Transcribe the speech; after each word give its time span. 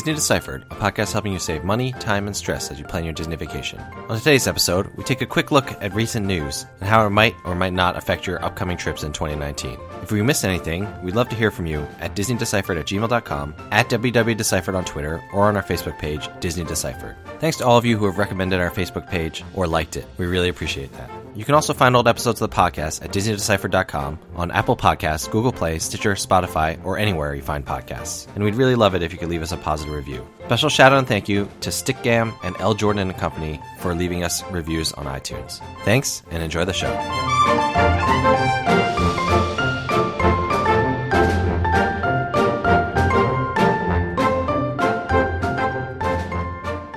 Disney 0.00 0.14
Deciphered, 0.14 0.62
a 0.70 0.76
podcast 0.76 1.12
helping 1.12 1.34
you 1.34 1.38
save 1.38 1.62
money, 1.62 1.92
time, 1.92 2.26
and 2.26 2.34
stress 2.34 2.70
as 2.70 2.78
you 2.78 2.86
plan 2.86 3.04
your 3.04 3.12
Disney 3.12 3.36
vacation. 3.36 3.78
On 4.08 4.16
today's 4.16 4.46
episode, 4.46 4.86
we 4.96 5.04
take 5.04 5.20
a 5.20 5.26
quick 5.26 5.50
look 5.50 5.70
at 5.82 5.92
recent 5.92 6.24
news 6.24 6.64
and 6.80 6.88
how 6.88 7.06
it 7.06 7.10
might 7.10 7.34
or 7.44 7.54
might 7.54 7.74
not 7.74 7.98
affect 7.98 8.26
your 8.26 8.42
upcoming 8.42 8.78
trips 8.78 9.02
in 9.02 9.12
2019. 9.12 9.78
If 10.02 10.10
we 10.10 10.22
missed 10.22 10.42
anything, 10.46 10.88
we'd 11.02 11.16
love 11.16 11.28
to 11.28 11.36
hear 11.36 11.50
from 11.50 11.66
you 11.66 11.86
at 11.98 12.16
DisneyDeciphered 12.16 12.80
at 12.80 12.86
gmail.com, 12.86 13.54
at 13.72 13.90
WWDeciphered 13.90 14.74
on 14.74 14.86
Twitter, 14.86 15.22
or 15.34 15.48
on 15.48 15.56
our 15.58 15.62
Facebook 15.62 15.98
page, 15.98 16.30
Disney 16.40 16.64
Deciphered. 16.64 17.16
Thanks 17.38 17.58
to 17.58 17.66
all 17.66 17.76
of 17.76 17.84
you 17.84 17.98
who 17.98 18.06
have 18.06 18.16
recommended 18.16 18.58
our 18.58 18.70
Facebook 18.70 19.06
page 19.06 19.44
or 19.52 19.66
liked 19.66 19.98
it. 19.98 20.06
We 20.16 20.24
really 20.24 20.48
appreciate 20.48 20.94
that. 20.94 21.19
You 21.32 21.44
can 21.44 21.54
also 21.54 21.72
find 21.72 21.94
old 21.94 22.08
episodes 22.08 22.42
of 22.42 22.50
the 22.50 22.56
podcast 22.56 23.04
at 23.04 23.12
DisneyDeciphered.com, 23.12 24.18
on 24.34 24.50
Apple 24.50 24.76
Podcasts, 24.76 25.30
Google 25.30 25.52
Play, 25.52 25.78
Stitcher, 25.78 26.14
Spotify, 26.14 26.84
or 26.84 26.98
anywhere 26.98 27.36
you 27.36 27.42
find 27.42 27.64
podcasts. 27.64 28.26
And 28.34 28.42
we'd 28.42 28.56
really 28.56 28.74
love 28.74 28.96
it 28.96 29.02
if 29.02 29.12
you 29.12 29.18
could 29.18 29.28
leave 29.28 29.42
us 29.42 29.52
a 29.52 29.56
positive 29.56 29.94
review. 29.94 30.26
Special 30.46 30.68
shout 30.68 30.92
out 30.92 30.98
and 30.98 31.06
thank 31.06 31.28
you 31.28 31.48
to 31.60 31.70
Stickgam 31.70 32.34
and 32.42 32.56
L. 32.58 32.74
Jordan 32.74 33.08
and 33.08 33.16
Company 33.16 33.60
for 33.78 33.94
leaving 33.94 34.24
us 34.24 34.42
reviews 34.50 34.92
on 34.94 35.06
iTunes. 35.06 35.60
Thanks 35.84 36.24
and 36.32 36.42
enjoy 36.42 36.64
the 36.64 36.72
show. 36.72 36.92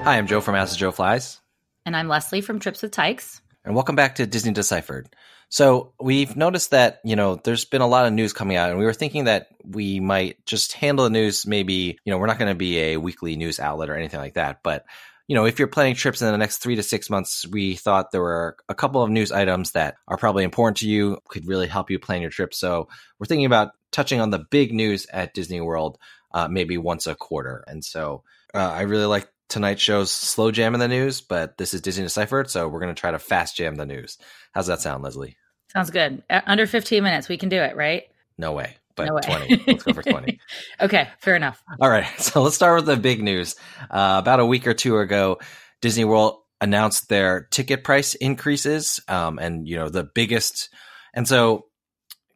Hi, 0.02 0.18
I'm 0.18 0.26
Joe 0.26 0.42
from 0.42 0.56
As 0.56 0.76
Joe 0.76 0.92
Flies. 0.92 1.40
And 1.86 1.96
I'm 1.96 2.08
Leslie 2.08 2.42
from 2.42 2.60
Trips 2.60 2.82
with 2.82 2.92
Tykes. 2.92 3.43
And 3.66 3.76
welcome 3.76 3.96
back 3.96 4.16
to 4.16 4.26
Disney 4.26 4.52
Deciphered. 4.52 5.16
So 5.48 5.94
we've 6.00 6.36
noticed 6.36 6.72
that, 6.72 7.00
you 7.06 7.16
know, 7.16 7.36
there's 7.36 7.64
been 7.64 7.82
a 7.82 7.88
lot 7.88 8.06
of 8.06 8.12
news 8.12 8.34
coming 8.34 8.58
out 8.58 8.70
and 8.70 8.80
we 8.80 8.86
were 8.86 8.94
thinking 8.94 9.26
that 9.26 9.48
we 9.64 10.00
might 10.02 10.46
just 10.46 10.74
handle 10.74 11.06
the 11.06 11.12
news 11.12 11.46
maybe, 11.46 11.98
you 12.04 12.12
know, 12.12 12.18
we're 12.18 12.28
not 12.28 12.40
going 12.40 12.52
to 12.52 12.56
be 12.56 12.80
a 12.80 12.98
weekly 12.98 13.38
news 13.38 13.60
outlet 13.60 13.90
or 13.90 13.96
anything 13.96 14.20
like 14.20 14.34
that, 14.34 14.60
but 14.64 14.84
you 15.28 15.36
know, 15.36 15.46
if 15.46 15.58
you're 15.58 15.70
planning 15.70 15.96
trips 15.96 16.22
in 16.22 16.30
the 16.30 16.38
next 16.38 16.58
three 16.58 16.76
to 16.76 16.84
six 16.84 17.10
months, 17.10 17.48
we 17.48 17.76
thought 17.76 18.12
there 18.12 18.22
were 18.22 18.58
a 18.68 18.76
couple 18.76 19.02
of 19.02 19.10
news 19.10 19.32
items 19.32 19.72
that 19.72 19.96
are 20.08 20.18
probably 20.18 20.44
important 20.44 20.78
to 20.78 20.90
you, 20.90 21.18
could 21.30 21.48
really 21.48 21.68
help 21.68 21.90
you 21.90 21.98
plan 21.98 22.22
your 22.22 22.30
trip. 22.30 22.54
So 22.54 22.90
we're 23.18 23.28
thinking 23.28 23.46
about 23.46 23.72
touching 23.92 24.20
on 24.20 24.32
the 24.32 24.46
big 24.52 24.74
news 24.74 25.08
at 25.14 25.34
Disney 25.34 25.62
World, 25.62 25.98
uh, 26.34 26.50
maybe 26.50 26.78
once 26.78 27.08
a 27.08 27.16
quarter. 27.16 27.64
And 27.68 27.86
so 27.86 28.24
uh, 28.54 28.58
I 28.58 28.82
really 28.82 29.06
like 29.06 29.30
tonight's 29.54 29.82
show's 29.82 30.12
slow 30.12 30.52
jam 30.52 30.74
in 30.74 30.80
the 30.80 30.88
news, 30.88 31.22
but 31.22 31.58
this 31.58 31.76
is 31.76 31.82
Disney 31.82 32.04
Deciphered, 32.04 32.50
so 32.50 32.68
we're 32.68 32.80
going 32.80 32.94
to 32.94 33.00
try 33.00 33.12
to 33.12 33.20
fast 33.20 33.56
jam 33.56 33.76
the 33.76 33.86
news. 33.86 34.18
How's 34.52 34.68
that 34.68 34.82
sound, 34.82 35.04
Leslie? 35.04 35.38
Sounds 35.72 35.92
good. 35.92 36.24
Uh, 36.30 36.42
under 36.46 36.66
15 36.66 37.04
minutes, 37.04 37.30
we 37.30 37.38
can 37.38 37.50
do 37.50 37.58
it, 37.58 37.76
right? 37.76 38.04
No 38.38 38.54
way, 38.54 38.76
but 38.96 39.06
no 39.06 39.14
way. 39.14 39.22
20. 39.22 39.64
Let's 39.68 39.84
go 39.84 39.94
for 39.94 40.02
20. 40.02 40.40
okay, 40.82 41.08
fair 41.20 41.36
enough. 41.36 41.62
All 41.80 41.90
right, 41.90 42.08
so 42.18 42.42
let's 42.42 42.56
start 42.56 42.78
with 42.78 42.88
the 42.88 42.98
big 42.98 43.22
news. 43.22 43.56
Uh, 43.92 44.18
about 44.20 44.40
a 44.40 44.46
week 44.46 44.66
or 44.66 44.74
two 44.74 44.98
ago, 44.98 45.40
Disney 45.82 46.04
World 46.04 46.40
announced 46.60 47.08
their 47.08 47.48
ticket 47.52 47.84
price 47.84 48.16
increases, 48.16 49.00
um, 49.08 49.38
and 49.38 49.68
you 49.68 49.76
know 49.76 49.90
the 49.90 50.04
biggest, 50.04 50.70
and 51.14 51.28
so 51.28 51.66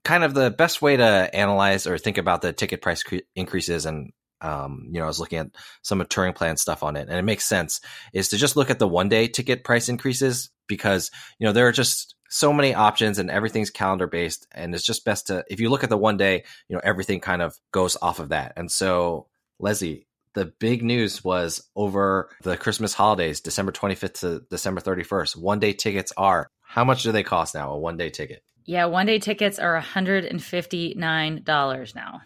kind 0.04 0.24
of 0.24 0.36
the 0.36 0.52
best 0.52 0.84
way 0.84 0.98
to 0.98 1.36
analyze 1.36 1.88
or 1.88 1.98
think 1.98 2.18
about 2.18 2.42
the 2.42 2.54
ticket 2.54 2.82
price 2.82 3.02
cre- 3.04 3.18
increases 3.36 3.86
and 3.86 4.14
um, 4.42 4.88
you 4.92 5.00
know, 5.00 5.06
I 5.06 5.08
was 5.08 5.20
looking 5.20 5.40
at 5.40 5.48
some 5.82 6.02
of 6.02 6.10
touring 6.10 6.34
plan 6.34 6.58
stuff 6.58 6.84
on 6.84 6.96
it, 6.96 7.08
and 7.10 7.18
it 7.18 7.24
makes 7.24 7.46
sense 7.46 7.82
is 8.14 8.30
to 8.30 8.38
just 8.38 8.56
look 8.56 8.70
at 8.70 8.80
the 8.80 8.88
one 8.88 9.10
day 9.10 9.28
ticket 9.28 9.64
price 9.64 9.90
increases 9.90 10.50
because 10.68 11.12
you 11.40 11.46
know 11.46 11.54
there 11.54 11.68
are 11.68 11.72
just 11.72 12.16
so 12.30 12.52
many 12.52 12.74
options 12.74 13.20
and 13.20 13.32
everything's 13.32 13.70
calendar 13.70 14.08
based, 14.08 14.48
and 14.52 14.76
it's 14.76 14.84
just 14.84 15.06
best 15.06 15.28
to 15.28 15.44
if 15.50 15.60
you 15.60 15.70
look 15.70 15.84
at 15.84 15.90
the 15.90 15.98
one 15.98 16.18
day, 16.18 16.44
you 16.68 16.76
know, 16.76 16.82
everything 16.84 17.20
kind 17.20 17.42
of 17.42 17.56
goes 17.72 17.98
off 18.02 18.20
of 18.20 18.30
that. 18.30 18.54
And 18.58 18.72
so, 18.72 19.28
Leslie, 19.60 20.08
the 20.34 20.46
big 20.46 20.84
news 20.84 21.24
was 21.24 21.64
over 21.76 22.30
the 22.44 22.58
Christmas 22.58 22.94
holidays, 22.94 23.42
December 23.42 23.72
25th 23.72 24.20
to 24.20 24.42
December 24.52 24.82
31st. 24.82 25.36
One 25.36 25.60
day 25.60 25.74
tickets 25.74 26.14
are 26.16 26.50
how 26.62 26.84
much 26.84 27.04
do 27.04 27.12
they 27.12 27.24
cost 27.24 27.56
now? 27.56 27.72
A 27.72 27.80
one 27.80 27.98
day 27.98 28.10
ticket? 28.10 28.44
Yeah, 28.66 28.86
one 28.86 29.06
day 29.06 29.20
tickets 29.20 29.60
are 29.60 29.82
$159 29.82 31.96
now. 31.96 32.22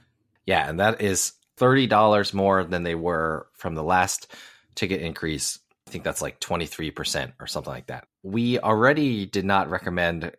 Yeah, 0.47 0.68
and 0.68 0.80
that 0.80 1.02
is 1.02 1.34
$30 1.61 2.33
more 2.33 2.63
than 2.63 2.83
they 2.83 2.95
were 2.95 3.47
from 3.53 3.75
the 3.75 3.83
last 3.83 4.33
ticket 4.75 5.01
increase. 5.01 5.59
I 5.88 5.91
think 5.91 6.03
that's 6.03 6.22
like 6.22 6.39
23% 6.39 7.33
or 7.39 7.47
something 7.47 7.72
like 7.72 7.88
that. 7.88 8.07
We 8.23 8.59
already 8.59 9.25
did 9.25 9.45
not 9.45 9.69
recommend 9.69 10.31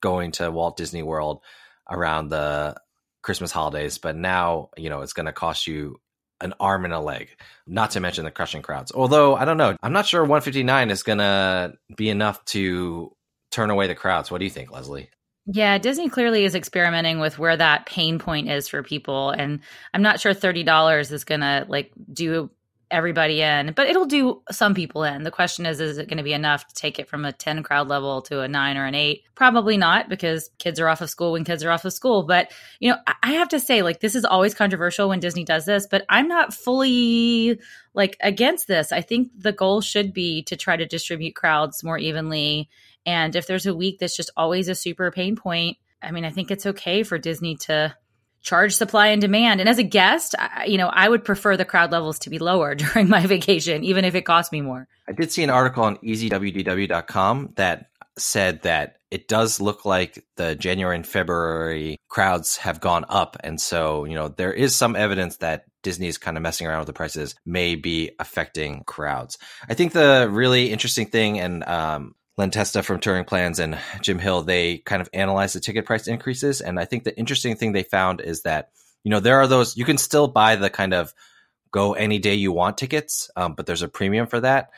going 0.00 0.32
to 0.32 0.50
Walt 0.50 0.76
Disney 0.76 1.02
World 1.02 1.40
around 1.88 2.28
the 2.28 2.76
Christmas 3.22 3.52
holidays, 3.52 3.98
but 3.98 4.16
now, 4.16 4.70
you 4.76 4.90
know, 4.90 5.02
it's 5.02 5.12
going 5.12 5.26
to 5.26 5.32
cost 5.32 5.66
you 5.66 6.00
an 6.40 6.54
arm 6.58 6.84
and 6.84 6.92
a 6.92 6.98
leg, 6.98 7.28
not 7.66 7.92
to 7.92 8.00
mention 8.00 8.24
the 8.24 8.30
crushing 8.32 8.62
crowds. 8.62 8.90
Although, 8.92 9.36
I 9.36 9.44
don't 9.44 9.56
know, 9.56 9.76
I'm 9.80 9.92
not 9.92 10.06
sure 10.06 10.22
159 10.22 10.90
is 10.90 11.04
going 11.04 11.18
to 11.18 11.74
be 11.96 12.10
enough 12.10 12.44
to 12.46 13.14
turn 13.52 13.70
away 13.70 13.86
the 13.86 13.94
crowds. 13.94 14.30
What 14.30 14.38
do 14.38 14.44
you 14.44 14.50
think, 14.50 14.72
Leslie? 14.72 15.08
Yeah, 15.46 15.78
Disney 15.78 16.08
clearly 16.08 16.44
is 16.44 16.54
experimenting 16.54 17.18
with 17.18 17.38
where 17.38 17.56
that 17.56 17.86
pain 17.86 18.18
point 18.18 18.48
is 18.48 18.68
for 18.68 18.82
people. 18.82 19.30
And 19.30 19.60
I'm 19.92 20.02
not 20.02 20.20
sure 20.20 20.32
$30 20.32 21.10
is 21.10 21.24
going 21.24 21.40
to 21.40 21.66
like 21.68 21.90
do 22.12 22.50
everybody 22.92 23.40
in, 23.40 23.72
but 23.72 23.88
it'll 23.88 24.04
do 24.04 24.42
some 24.50 24.74
people 24.74 25.02
in. 25.02 25.22
The 25.24 25.30
question 25.30 25.64
is, 25.66 25.80
is 25.80 25.98
it 25.98 26.08
going 26.08 26.18
to 26.18 26.22
be 26.22 26.34
enough 26.34 26.66
to 26.68 26.74
take 26.74 26.98
it 26.98 27.08
from 27.08 27.24
a 27.24 27.32
10 27.32 27.62
crowd 27.62 27.88
level 27.88 28.22
to 28.22 28.40
a 28.40 28.48
nine 28.48 28.76
or 28.76 28.84
an 28.84 28.94
eight? 28.94 29.22
Probably 29.34 29.76
not 29.76 30.08
because 30.08 30.50
kids 30.58 30.78
are 30.78 30.88
off 30.88 31.00
of 31.00 31.10
school 31.10 31.32
when 31.32 31.44
kids 31.44 31.64
are 31.64 31.70
off 31.70 31.86
of 31.86 31.92
school. 31.92 32.22
But, 32.22 32.52
you 32.78 32.90
know, 32.90 32.98
I 33.22 33.32
have 33.32 33.48
to 33.48 33.58
say, 33.58 33.82
like, 33.82 34.00
this 34.00 34.14
is 34.14 34.24
always 34.24 34.54
controversial 34.54 35.08
when 35.08 35.20
Disney 35.20 35.44
does 35.44 35.64
this, 35.64 35.88
but 35.90 36.04
I'm 36.08 36.28
not 36.28 36.54
fully 36.54 37.58
like 37.94 38.16
against 38.20 38.68
this. 38.68 38.92
I 38.92 39.00
think 39.00 39.30
the 39.36 39.52
goal 39.52 39.80
should 39.80 40.12
be 40.12 40.42
to 40.44 40.56
try 40.56 40.76
to 40.76 40.86
distribute 40.86 41.34
crowds 41.34 41.82
more 41.82 41.98
evenly 41.98 42.68
and 43.06 43.34
if 43.36 43.46
there's 43.46 43.66
a 43.66 43.74
week 43.74 43.98
that's 43.98 44.16
just 44.16 44.30
always 44.36 44.68
a 44.68 44.74
super 44.74 45.10
pain 45.10 45.36
point, 45.36 45.76
I 46.02 46.10
mean, 46.10 46.24
I 46.24 46.30
think 46.30 46.50
it's 46.50 46.66
okay 46.66 47.02
for 47.02 47.18
Disney 47.18 47.56
to 47.56 47.94
charge 48.42 48.74
supply 48.74 49.08
and 49.08 49.20
demand. 49.20 49.60
And 49.60 49.68
as 49.68 49.78
a 49.78 49.84
guest, 49.84 50.34
I, 50.38 50.64
you 50.64 50.76
know, 50.76 50.88
I 50.88 51.08
would 51.08 51.24
prefer 51.24 51.56
the 51.56 51.64
crowd 51.64 51.92
levels 51.92 52.18
to 52.20 52.30
be 52.30 52.38
lower 52.38 52.74
during 52.74 53.08
my 53.08 53.26
vacation, 53.26 53.84
even 53.84 54.04
if 54.04 54.14
it 54.14 54.22
cost 54.22 54.52
me 54.52 54.60
more. 54.60 54.88
I 55.08 55.12
did 55.12 55.32
see 55.32 55.44
an 55.44 55.50
article 55.50 55.84
on 55.84 55.96
easywdw.com 55.98 57.52
that 57.56 57.86
said 58.18 58.62
that 58.62 58.96
it 59.10 59.26
does 59.26 59.60
look 59.60 59.84
like 59.84 60.22
the 60.36 60.54
January 60.54 60.96
and 60.96 61.06
February 61.06 61.96
crowds 62.08 62.56
have 62.56 62.80
gone 62.80 63.04
up. 63.08 63.36
And 63.40 63.60
so, 63.60 64.04
you 64.04 64.14
know, 64.14 64.28
there 64.28 64.52
is 64.52 64.76
some 64.76 64.96
evidence 64.96 65.38
that 65.38 65.64
Disney 65.82 66.08
is 66.08 66.18
kind 66.18 66.36
of 66.36 66.42
messing 66.42 66.66
around 66.66 66.80
with 66.80 66.86
the 66.86 66.92
prices 66.92 67.34
may 67.44 67.74
be 67.74 68.10
affecting 68.18 68.84
crowds. 68.84 69.38
I 69.68 69.74
think 69.74 69.92
the 69.92 70.28
really 70.30 70.70
interesting 70.70 71.06
thing, 71.06 71.40
and 71.40 71.64
um, 71.64 72.14
Len 72.38 72.50
Testa 72.50 72.82
from 72.82 73.00
Touring 73.00 73.24
Plans 73.24 73.58
and 73.58 73.78
Jim 74.00 74.18
Hill, 74.18 74.42
they 74.42 74.78
kind 74.78 75.02
of 75.02 75.08
analyzed 75.12 75.54
the 75.54 75.60
ticket 75.60 75.84
price 75.84 76.06
increases. 76.06 76.60
And 76.60 76.80
I 76.80 76.86
think 76.86 77.04
the 77.04 77.16
interesting 77.16 77.56
thing 77.56 77.72
they 77.72 77.82
found 77.82 78.20
is 78.20 78.42
that, 78.42 78.70
you 79.04 79.10
know, 79.10 79.20
there 79.20 79.40
are 79.40 79.46
those, 79.46 79.76
you 79.76 79.84
can 79.84 79.98
still 79.98 80.28
buy 80.28 80.56
the 80.56 80.70
kind 80.70 80.94
of 80.94 81.12
go 81.70 81.92
any 81.92 82.18
day 82.18 82.34
you 82.34 82.52
want 82.52 82.78
tickets, 82.78 83.30
um, 83.36 83.54
but 83.54 83.66
there's 83.66 83.82
a 83.82 83.88
premium 83.88 84.26
for 84.26 84.40
that. 84.40 84.70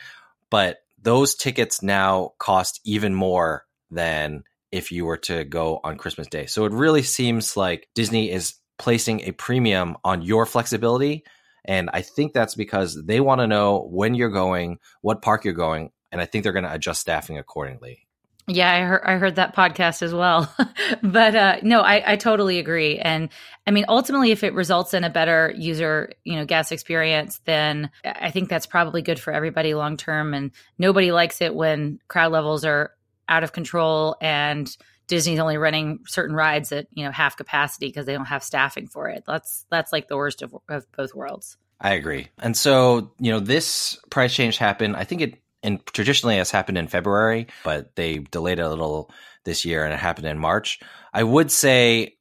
But 0.51 0.79
those 1.01 1.35
tickets 1.35 1.83
now 1.83 2.33
cost 2.39 2.81
even 2.85 3.15
more 3.15 3.65
than 3.91 4.45
if 4.73 4.91
you 4.91 5.05
were 5.05 5.19
to 5.19 5.45
go 5.45 5.81
on 5.85 5.97
Christmas 5.97 6.27
Day. 6.27 6.47
So 6.47 6.65
it 6.65 6.73
really 6.73 7.03
seems 7.03 7.57
like 7.57 7.89
Disney 7.95 8.31
is 8.31 8.55
placing 8.79 9.21
a 9.21 9.33
premium 9.33 9.97
on 10.03 10.23
your 10.23 10.47
flexibility. 10.47 11.25
And 11.65 11.91
I 11.93 12.03
think 12.03 12.33
that's 12.33 12.57
because 12.57 13.01
they 13.05 13.21
want 13.21 13.41
to 13.41 13.47
know 13.47 13.87
when 13.91 14.15
you're 14.15 14.31
going, 14.31 14.79
what 15.01 15.23
park 15.23 15.45
you're 15.45 15.55
going, 15.55 15.91
and 16.15 16.23
I 16.23 16.27
think 16.27 16.45
they're 16.45 16.53
going 16.53 16.65
to 16.65 16.73
adjust 16.73 17.01
staffing 17.01 17.39
accordingly. 17.39 18.07
Yeah, 18.47 18.73
I 18.73 18.81
heard, 18.83 19.03
I 19.05 19.17
heard 19.17 19.37
that 19.37 19.57
podcast 19.57 20.03
as 20.03 20.15
well. 20.15 20.55
but 21.03 21.35
uh, 21.35 21.57
no, 21.63 21.81
I, 21.81 22.13
I 22.13 22.17
totally 22.17 22.61
agree. 22.61 22.99
And 22.99 23.31
I 23.67 23.73
mean, 23.73 23.87
ultimately, 23.89 24.31
if 24.31 24.45
it 24.45 24.55
results 24.55 24.95
in 24.95 25.03
a 25.03 25.11
better 25.11 25.53
user, 25.57 26.13
you 26.23 26.37
know, 26.37 26.45
guest 26.45 26.71
experience, 26.71 27.41
then 27.47 27.91
I 28.05 28.31
think 28.31 28.49
that's 28.49 28.67
probably 28.67 29.03
good 29.03 29.19
for 29.19 29.33
everybody 29.33 29.75
long 29.75 29.97
term. 29.97 30.35
And 30.35 30.53
nobody 30.79 31.11
likes 31.11 31.41
it 31.41 31.55
when 31.55 31.99
crowd 32.07 32.31
levels 32.31 32.65
are 32.65 32.93
out 33.29 33.43
of 33.43 33.53
control 33.53 34.17
and 34.21 34.75
Disney's 35.07 35.41
only 35.41 35.57
running 35.57 36.01
certain 36.07 36.37
rides 36.37 36.73
at 36.73 36.87
you 36.93 37.05
know 37.05 37.11
half 37.11 37.37
capacity 37.37 37.87
because 37.87 38.07
they 38.07 38.15
don't 38.15 38.25
have 38.27 38.43
staffing 38.43 38.87
for 38.87 39.09
it. 39.09 39.25
That's 39.27 39.67
that's 39.71 39.93
like 39.93 40.09
the 40.09 40.17
worst 40.17 40.43
of, 40.43 40.55
of 40.69 40.87
both 40.97 41.15
worlds. 41.15 41.57
I 41.81 41.95
agree. 41.95 42.29
And 42.39 42.57
so 42.57 43.13
you 43.19 43.33
know, 43.33 43.41
this 43.41 43.99
price 44.11 44.35
change 44.35 44.57
happened. 44.57 44.97
I 44.97 45.05
think 45.05 45.21
it 45.21 45.44
and 45.65 45.85
traditionally 45.87 46.37
has 46.37 46.51
happened 46.51 46.79
in 46.79 46.87
February, 46.87 47.49
but 47.65 47.97
they 47.97 48.19
delayed 48.19 48.61
a 48.61 48.69
little 48.69 49.11
this 49.45 49.65
year 49.65 49.85
and 49.85 49.93
it 49.93 49.99
happened 49.99 50.27
in 50.27 50.39
March. 50.39 50.79
I 51.13 51.23
would 51.23 51.51
say 51.51 52.17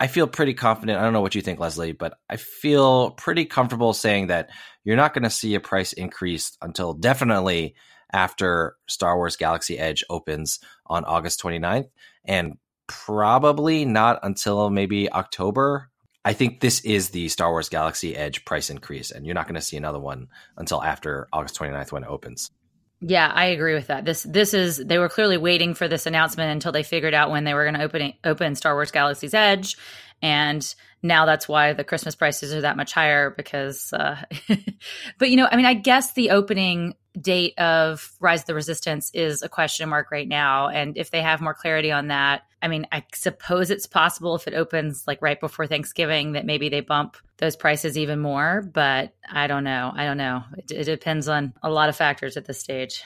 I 0.00 0.06
feel 0.06 0.26
pretty 0.26 0.54
confident. 0.54 0.98
I 0.98 1.02
don't 1.02 1.12
know 1.12 1.20
what 1.20 1.34
you 1.34 1.42
think, 1.42 1.60
Leslie, 1.60 1.92
but 1.92 2.18
I 2.28 2.36
feel 2.36 3.12
pretty 3.12 3.44
comfortable 3.44 3.92
saying 3.92 4.26
that 4.28 4.50
you're 4.84 4.96
not 4.96 5.14
going 5.14 5.22
to 5.22 5.30
see 5.30 5.54
a 5.54 5.60
price 5.60 5.92
increase 5.92 6.56
until 6.60 6.94
definitely 6.94 7.74
after 8.12 8.76
Star 8.88 9.16
Wars 9.16 9.36
Galaxy 9.36 9.78
Edge 9.78 10.04
opens 10.10 10.60
on 10.86 11.04
August 11.04 11.40
29th 11.42 11.88
and 12.24 12.58
probably 12.86 13.84
not 13.84 14.20
until 14.22 14.68
maybe 14.68 15.10
October. 15.10 15.90
I 16.24 16.32
think 16.32 16.60
this 16.60 16.80
is 16.80 17.10
the 17.10 17.28
Star 17.28 17.50
Wars 17.50 17.68
Galaxy 17.68 18.16
Edge 18.16 18.44
price 18.44 18.70
increase, 18.70 19.10
and 19.10 19.24
you're 19.26 19.34
not 19.34 19.46
going 19.46 19.56
to 19.56 19.60
see 19.60 19.76
another 19.76 20.00
one 20.00 20.28
until 20.56 20.82
after 20.82 21.28
August 21.32 21.58
29th 21.58 21.92
when 21.92 22.02
it 22.02 22.08
opens. 22.08 22.50
Yeah, 23.00 23.30
I 23.32 23.46
agree 23.46 23.74
with 23.74 23.88
that. 23.88 24.04
This 24.04 24.22
this 24.22 24.54
is 24.54 24.78
they 24.78 24.98
were 24.98 25.08
clearly 25.08 25.36
waiting 25.36 25.74
for 25.74 25.88
this 25.88 26.06
announcement 26.06 26.52
until 26.52 26.72
they 26.72 26.82
figured 26.82 27.14
out 27.14 27.30
when 27.30 27.44
they 27.44 27.54
were 27.54 27.64
going 27.64 27.74
to 27.74 27.82
open 27.82 28.12
open 28.24 28.54
Star 28.54 28.74
Wars 28.74 28.90
Galaxy's 28.90 29.34
Edge, 29.34 29.76
and 30.22 30.74
now 31.04 31.26
that's 31.26 31.46
why 31.46 31.74
the 31.74 31.84
Christmas 31.84 32.14
prices 32.14 32.54
are 32.54 32.62
that 32.62 32.78
much 32.78 32.92
higher 32.92 33.30
because. 33.30 33.92
Uh, 33.92 34.16
but 35.18 35.30
you 35.30 35.36
know, 35.36 35.46
I 35.50 35.56
mean, 35.56 35.66
I 35.66 35.74
guess 35.74 36.14
the 36.14 36.30
opening 36.30 36.94
date 37.20 37.58
of 37.58 38.10
Rise 38.20 38.40
of 38.40 38.46
the 38.46 38.54
Resistance 38.54 39.10
is 39.12 39.42
a 39.42 39.48
question 39.48 39.88
mark 39.88 40.10
right 40.10 40.26
now, 40.26 40.68
and 40.68 40.96
if 40.96 41.10
they 41.10 41.20
have 41.20 41.42
more 41.42 41.54
clarity 41.54 41.92
on 41.92 42.08
that, 42.08 42.42
I 42.62 42.68
mean, 42.68 42.86
I 42.90 43.04
suppose 43.14 43.70
it's 43.70 43.86
possible 43.86 44.34
if 44.34 44.48
it 44.48 44.54
opens 44.54 45.04
like 45.06 45.20
right 45.20 45.38
before 45.38 45.66
Thanksgiving 45.66 46.32
that 46.32 46.46
maybe 46.46 46.70
they 46.70 46.80
bump 46.80 47.18
those 47.36 47.54
prices 47.54 47.98
even 47.98 48.18
more. 48.18 48.62
But 48.62 49.12
I 49.30 49.46
don't 49.46 49.64
know. 49.64 49.92
I 49.94 50.06
don't 50.06 50.16
know. 50.16 50.42
It, 50.56 50.70
it 50.70 50.84
depends 50.84 51.28
on 51.28 51.52
a 51.62 51.70
lot 51.70 51.90
of 51.90 51.96
factors 51.96 52.38
at 52.38 52.46
this 52.46 52.58
stage. 52.58 53.02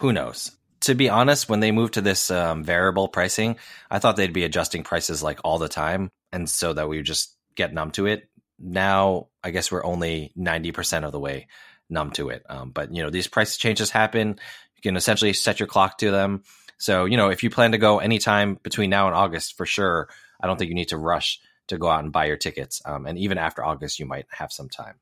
Who 0.00 0.12
knows? 0.12 0.50
To 0.82 0.94
be 0.94 1.08
honest, 1.08 1.48
when 1.48 1.60
they 1.60 1.72
moved 1.72 1.94
to 1.94 2.02
this 2.02 2.30
um, 2.30 2.62
variable 2.62 3.08
pricing, 3.08 3.56
I 3.90 3.98
thought 3.98 4.16
they'd 4.16 4.34
be 4.34 4.44
adjusting 4.44 4.82
prices 4.82 5.22
like 5.22 5.40
all 5.42 5.58
the 5.58 5.68
time, 5.68 6.10
and 6.32 6.48
so 6.48 6.72
that 6.72 6.88
we 6.88 7.02
just 7.02 7.36
get 7.54 7.72
numb 7.72 7.90
to 7.92 8.06
it. 8.06 8.28
Now, 8.58 9.28
I 9.42 9.50
guess 9.50 9.72
we're 9.72 9.84
only 9.84 10.32
ninety 10.36 10.72
percent 10.72 11.04
of 11.04 11.12
the 11.12 11.20
way 11.20 11.48
numb 11.88 12.10
to 12.12 12.28
it. 12.28 12.44
Um, 12.48 12.70
but 12.70 12.94
you 12.94 13.02
know, 13.02 13.10
these 13.10 13.28
price 13.28 13.56
changes 13.56 13.90
happen. 13.90 14.38
You 14.76 14.82
can 14.82 14.96
essentially 14.96 15.32
set 15.32 15.60
your 15.60 15.66
clock 15.66 15.98
to 15.98 16.10
them 16.10 16.42
so, 16.80 17.04
you 17.04 17.18
know, 17.18 17.28
if 17.28 17.42
you 17.42 17.50
plan 17.50 17.72
to 17.72 17.78
go 17.78 17.98
anytime 17.98 18.54
between 18.62 18.88
now 18.88 19.06
and 19.06 19.14
August, 19.14 19.58
for 19.58 19.66
sure, 19.66 20.08
I 20.42 20.46
don't 20.46 20.56
think 20.56 20.70
you 20.70 20.74
need 20.74 20.88
to 20.88 20.96
rush 20.96 21.38
to 21.68 21.76
go 21.76 21.90
out 21.90 22.02
and 22.02 22.10
buy 22.10 22.24
your 22.24 22.38
tickets. 22.38 22.80
Um, 22.86 23.04
and 23.04 23.18
even 23.18 23.36
after 23.36 23.62
August, 23.62 24.00
you 24.00 24.06
might 24.06 24.24
have 24.30 24.50
some 24.50 24.70
time. 24.70 24.94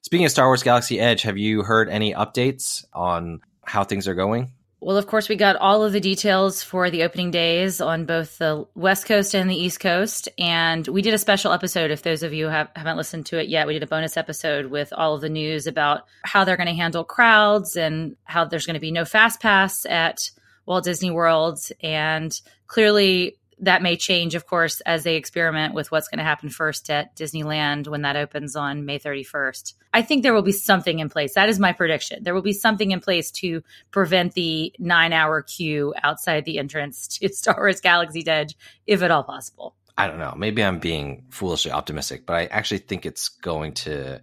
Speaking 0.00 0.24
of 0.24 0.32
Star 0.32 0.46
Wars 0.46 0.62
Galaxy 0.62 0.98
Edge, 0.98 1.20
have 1.22 1.36
you 1.36 1.62
heard 1.62 1.90
any 1.90 2.14
updates 2.14 2.86
on 2.94 3.40
how 3.66 3.84
things 3.84 4.08
are 4.08 4.14
going? 4.14 4.52
Well, 4.82 4.96
of 4.96 5.06
course, 5.06 5.28
we 5.28 5.36
got 5.36 5.56
all 5.56 5.84
of 5.84 5.92
the 5.92 6.00
details 6.00 6.62
for 6.62 6.88
the 6.88 7.02
opening 7.02 7.30
days 7.30 7.82
on 7.82 8.06
both 8.06 8.38
the 8.38 8.66
West 8.74 9.04
Coast 9.04 9.34
and 9.34 9.50
the 9.50 9.54
East 9.54 9.78
Coast. 9.78 10.30
And 10.38 10.88
we 10.88 11.02
did 11.02 11.12
a 11.12 11.18
special 11.18 11.52
episode. 11.52 11.90
If 11.90 12.02
those 12.02 12.22
of 12.22 12.32
you 12.32 12.46
have, 12.46 12.70
haven't 12.74 12.96
listened 12.96 13.26
to 13.26 13.38
it 13.38 13.48
yet, 13.50 13.66
we 13.66 13.74
did 13.74 13.82
a 13.82 13.86
bonus 13.86 14.16
episode 14.16 14.66
with 14.66 14.90
all 14.96 15.14
of 15.14 15.20
the 15.20 15.28
news 15.28 15.66
about 15.66 16.06
how 16.24 16.44
they're 16.44 16.56
going 16.56 16.66
to 16.66 16.72
handle 16.72 17.04
crowds 17.04 17.76
and 17.76 18.16
how 18.24 18.46
there's 18.46 18.64
going 18.64 18.74
to 18.74 18.80
be 18.80 18.90
no 18.90 19.04
fast 19.04 19.42
pass 19.42 19.84
at 19.84 20.30
Walt 20.64 20.84
Disney 20.84 21.10
World. 21.10 21.58
And 21.82 22.32
clearly, 22.66 23.36
that 23.60 23.82
may 23.82 23.96
change, 23.96 24.34
of 24.34 24.46
course, 24.46 24.80
as 24.80 25.04
they 25.04 25.16
experiment 25.16 25.74
with 25.74 25.90
what's 25.92 26.08
going 26.08 26.18
to 26.18 26.24
happen 26.24 26.48
first 26.48 26.90
at 26.90 27.14
Disneyland 27.14 27.88
when 27.88 28.02
that 28.02 28.16
opens 28.16 28.56
on 28.56 28.84
May 28.84 28.98
31st. 28.98 29.74
I 29.92 30.02
think 30.02 30.22
there 30.22 30.32
will 30.32 30.42
be 30.42 30.52
something 30.52 30.98
in 30.98 31.08
place. 31.08 31.34
That 31.34 31.48
is 31.48 31.58
my 31.58 31.72
prediction. 31.72 32.22
There 32.22 32.34
will 32.34 32.42
be 32.42 32.52
something 32.52 32.90
in 32.90 33.00
place 33.00 33.30
to 33.32 33.62
prevent 33.90 34.34
the 34.34 34.72
nine 34.78 35.12
hour 35.12 35.42
queue 35.42 35.94
outside 36.02 36.44
the 36.44 36.58
entrance 36.58 37.06
to 37.18 37.28
Star 37.32 37.56
Wars 37.56 37.80
Galaxy's 37.80 38.28
Edge, 38.28 38.56
if 38.86 39.02
at 39.02 39.10
all 39.10 39.24
possible. 39.24 39.76
I 39.98 40.06
don't 40.06 40.18
know. 40.18 40.34
Maybe 40.36 40.64
I'm 40.64 40.78
being 40.78 41.26
foolishly 41.30 41.70
optimistic, 41.70 42.24
but 42.24 42.36
I 42.36 42.46
actually 42.46 42.78
think 42.78 43.04
it's 43.04 43.28
going 43.28 43.74
to 43.74 44.22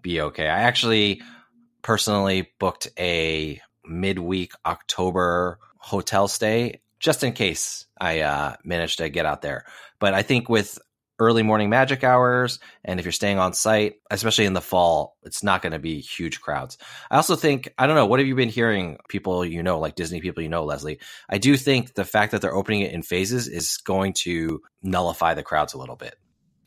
be 0.00 0.20
okay. 0.20 0.46
I 0.46 0.62
actually 0.62 1.22
personally 1.82 2.52
booked 2.60 2.88
a 2.98 3.60
midweek 3.84 4.52
October 4.64 5.58
hotel 5.78 6.28
stay 6.28 6.80
just 6.98 7.22
in 7.22 7.32
case 7.32 7.86
I 8.00 8.20
uh, 8.20 8.56
managed 8.64 8.98
to 8.98 9.08
get 9.08 9.26
out 9.26 9.42
there. 9.42 9.64
But 9.98 10.14
I 10.14 10.22
think 10.22 10.48
with 10.48 10.78
early 11.18 11.42
morning 11.42 11.70
magic 11.70 12.04
hours 12.04 12.58
and 12.84 13.00
if 13.00 13.06
you're 13.06 13.12
staying 13.12 13.38
on 13.38 13.52
site, 13.54 13.94
especially 14.10 14.44
in 14.44 14.52
the 14.52 14.60
fall, 14.60 15.16
it's 15.22 15.42
not 15.42 15.62
going 15.62 15.72
to 15.72 15.78
be 15.78 16.00
huge 16.00 16.40
crowds. 16.40 16.76
I 17.10 17.16
also 17.16 17.36
think, 17.36 17.72
I 17.78 17.86
don't 17.86 17.96
know, 17.96 18.06
what 18.06 18.20
have 18.20 18.26
you 18.26 18.34
been 18.34 18.50
hearing 18.50 18.98
people 19.08 19.44
you 19.44 19.62
know, 19.62 19.78
like 19.78 19.94
Disney 19.94 20.20
people 20.20 20.42
you 20.42 20.48
know, 20.48 20.64
Leslie? 20.64 21.00
I 21.28 21.38
do 21.38 21.56
think 21.56 21.94
the 21.94 22.04
fact 22.04 22.32
that 22.32 22.42
they're 22.42 22.54
opening 22.54 22.82
it 22.82 22.92
in 22.92 23.02
phases 23.02 23.48
is 23.48 23.78
going 23.78 24.12
to 24.20 24.60
nullify 24.82 25.34
the 25.34 25.42
crowds 25.42 25.72
a 25.72 25.78
little 25.78 25.96
bit. 25.96 26.16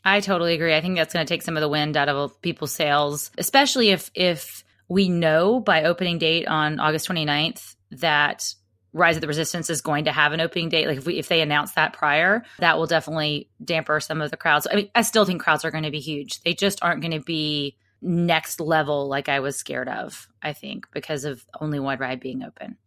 I 0.04 0.22
totally 0.22 0.54
agree. 0.56 0.76
I 0.76 0.82
think 0.82 0.96
that's 0.96 1.14
going 1.14 1.26
to 1.26 1.32
take 1.32 1.42
some 1.42 1.58
of 1.58 1.62
the 1.62 1.70
wind 1.70 1.98
out 1.98 2.10
of 2.10 2.42
people's 2.42 2.72
sails, 2.72 3.32
especially 3.38 3.90
if 3.90 4.10
if 4.16 4.64
we 4.88 5.10
know 5.10 5.60
by 5.60 5.84
opening 5.84 6.18
date 6.18 6.48
on 6.48 6.80
August 6.80 7.08
29th 7.08 7.76
that 7.92 8.54
Rise 8.94 9.18
of 9.18 9.22
the 9.22 9.28
Resistance 9.28 9.70
is 9.70 9.82
going 9.82 10.06
to 10.06 10.12
have 10.12 10.32
an 10.32 10.42
opening 10.42 10.70
date. 10.70 10.88
Like 10.88 10.98
if 10.98 11.06
we 11.06 11.20
if 11.20 11.28
they 11.28 11.42
announce 11.42 11.74
that 11.74 11.94
prior, 11.94 12.44
that 12.60 12.78
will 12.78 12.88
definitely 12.88 13.50
damper 13.64 14.00
some 14.00 14.22
of 14.22 14.32
the 14.32 14.38
crowds. 14.38 14.68
I 14.70 14.76
mean, 14.76 14.90
I 14.96 15.04
still 15.04 15.26
think 15.26 15.42
crowds 15.42 15.64
are 15.66 15.72
going 15.72 15.84
to 15.84 15.92
be 15.92 16.00
huge. 16.00 16.42
They 16.42 16.54
just 16.54 16.82
aren't 16.82 17.02
going 17.02 17.12
to 17.12 17.20
be 17.20 17.78
next 18.02 18.60
level 18.60 19.08
like 19.08 19.30
I 19.30 19.42
was 19.42 19.58
scared 19.58 19.90
of, 19.90 20.28
I 20.42 20.54
think, 20.54 20.88
because 20.94 21.26
of 21.26 21.46
only 21.60 21.80
one 21.80 22.00
ride 22.00 22.20
being 22.20 22.44
open. 22.44 22.78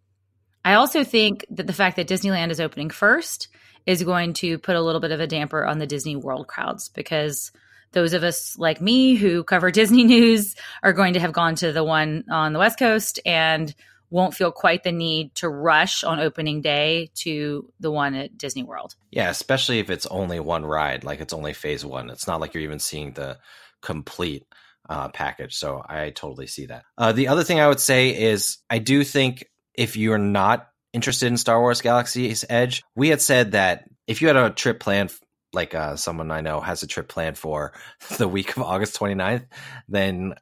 I 0.64 0.74
also 0.74 1.04
think 1.04 1.44
that 1.50 1.66
the 1.66 1.72
fact 1.72 1.96
that 1.96 2.08
Disneyland 2.08 2.50
is 2.50 2.60
opening 2.60 2.90
first 2.90 3.48
is 3.84 4.04
going 4.04 4.32
to 4.34 4.58
put 4.58 4.76
a 4.76 4.80
little 4.80 5.00
bit 5.00 5.10
of 5.10 5.20
a 5.20 5.26
damper 5.26 5.64
on 5.64 5.78
the 5.78 5.86
Disney 5.86 6.16
World 6.16 6.46
crowds 6.46 6.88
because 6.88 7.50
those 7.92 8.12
of 8.12 8.22
us 8.22 8.56
like 8.58 8.80
me 8.80 9.14
who 9.14 9.44
cover 9.44 9.70
Disney 9.72 10.04
news 10.04 10.54
are 10.82 10.92
going 10.92 11.14
to 11.14 11.20
have 11.20 11.32
gone 11.32 11.56
to 11.56 11.72
the 11.72 11.84
one 11.84 12.24
on 12.30 12.52
the 12.52 12.58
West 12.58 12.78
Coast 12.78 13.20
and 13.26 13.74
won't 14.12 14.34
feel 14.34 14.52
quite 14.52 14.84
the 14.84 14.92
need 14.92 15.34
to 15.36 15.48
rush 15.48 16.04
on 16.04 16.20
opening 16.20 16.60
day 16.60 17.10
to 17.14 17.72
the 17.80 17.90
one 17.90 18.14
at 18.14 18.36
Disney 18.36 18.62
World. 18.62 18.94
Yeah, 19.10 19.30
especially 19.30 19.78
if 19.78 19.88
it's 19.88 20.06
only 20.06 20.38
one 20.38 20.66
ride, 20.66 21.02
like 21.02 21.20
it's 21.20 21.32
only 21.32 21.54
phase 21.54 21.84
one. 21.84 22.10
It's 22.10 22.26
not 22.26 22.40
like 22.40 22.52
you're 22.52 22.62
even 22.62 22.78
seeing 22.78 23.12
the 23.12 23.38
complete 23.80 24.44
uh, 24.88 25.08
package. 25.08 25.54
So 25.54 25.82
I 25.88 26.10
totally 26.10 26.46
see 26.46 26.66
that. 26.66 26.84
Uh, 26.98 27.12
the 27.12 27.28
other 27.28 27.42
thing 27.42 27.58
I 27.58 27.68
would 27.68 27.80
say 27.80 28.10
is 28.10 28.58
I 28.68 28.78
do 28.78 29.02
think 29.02 29.46
if 29.74 29.96
you're 29.96 30.18
not 30.18 30.68
interested 30.92 31.28
in 31.28 31.38
Star 31.38 31.58
Wars 31.58 31.80
Galaxy's 31.80 32.44
Edge, 32.48 32.82
we 32.94 33.08
had 33.08 33.22
said 33.22 33.52
that 33.52 33.84
if 34.06 34.20
you 34.20 34.28
had 34.28 34.36
a 34.36 34.50
trip 34.50 34.78
planned 34.78 35.12
like 35.54 35.74
uh, 35.74 35.96
someone 35.96 36.30
I 36.30 36.42
know 36.42 36.60
has 36.60 36.82
a 36.82 36.86
trip 36.86 37.08
planned 37.08 37.38
for 37.38 37.72
the 38.18 38.28
week 38.28 38.56
of 38.56 38.62
August 38.62 38.98
29th, 38.98 39.46
then 39.88 40.34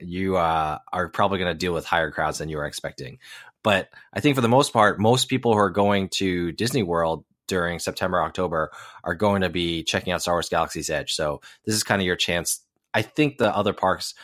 you 0.00 0.36
uh, 0.36 0.78
are 0.92 1.08
probably 1.08 1.38
going 1.38 1.52
to 1.52 1.58
deal 1.58 1.72
with 1.72 1.84
higher 1.84 2.10
crowds 2.10 2.38
than 2.38 2.48
you 2.48 2.56
were 2.56 2.66
expecting. 2.66 3.18
But 3.62 3.88
I 4.12 4.20
think 4.20 4.34
for 4.34 4.40
the 4.40 4.48
most 4.48 4.72
part, 4.72 5.00
most 5.00 5.28
people 5.28 5.52
who 5.52 5.58
are 5.58 5.70
going 5.70 6.08
to 6.10 6.52
Disney 6.52 6.82
World 6.82 7.24
during 7.48 7.78
September, 7.78 8.22
October 8.22 8.70
are 9.02 9.14
going 9.14 9.42
to 9.42 9.48
be 9.48 9.82
checking 9.82 10.12
out 10.12 10.22
Star 10.22 10.34
Wars 10.34 10.48
Galaxy's 10.48 10.90
Edge. 10.90 11.14
So 11.14 11.40
this 11.64 11.74
is 11.74 11.82
kind 11.82 12.00
of 12.00 12.06
your 12.06 12.16
chance. 12.16 12.60
I 12.94 13.02
think 13.02 13.38
the 13.38 13.54
other 13.54 13.72
parks 13.72 14.14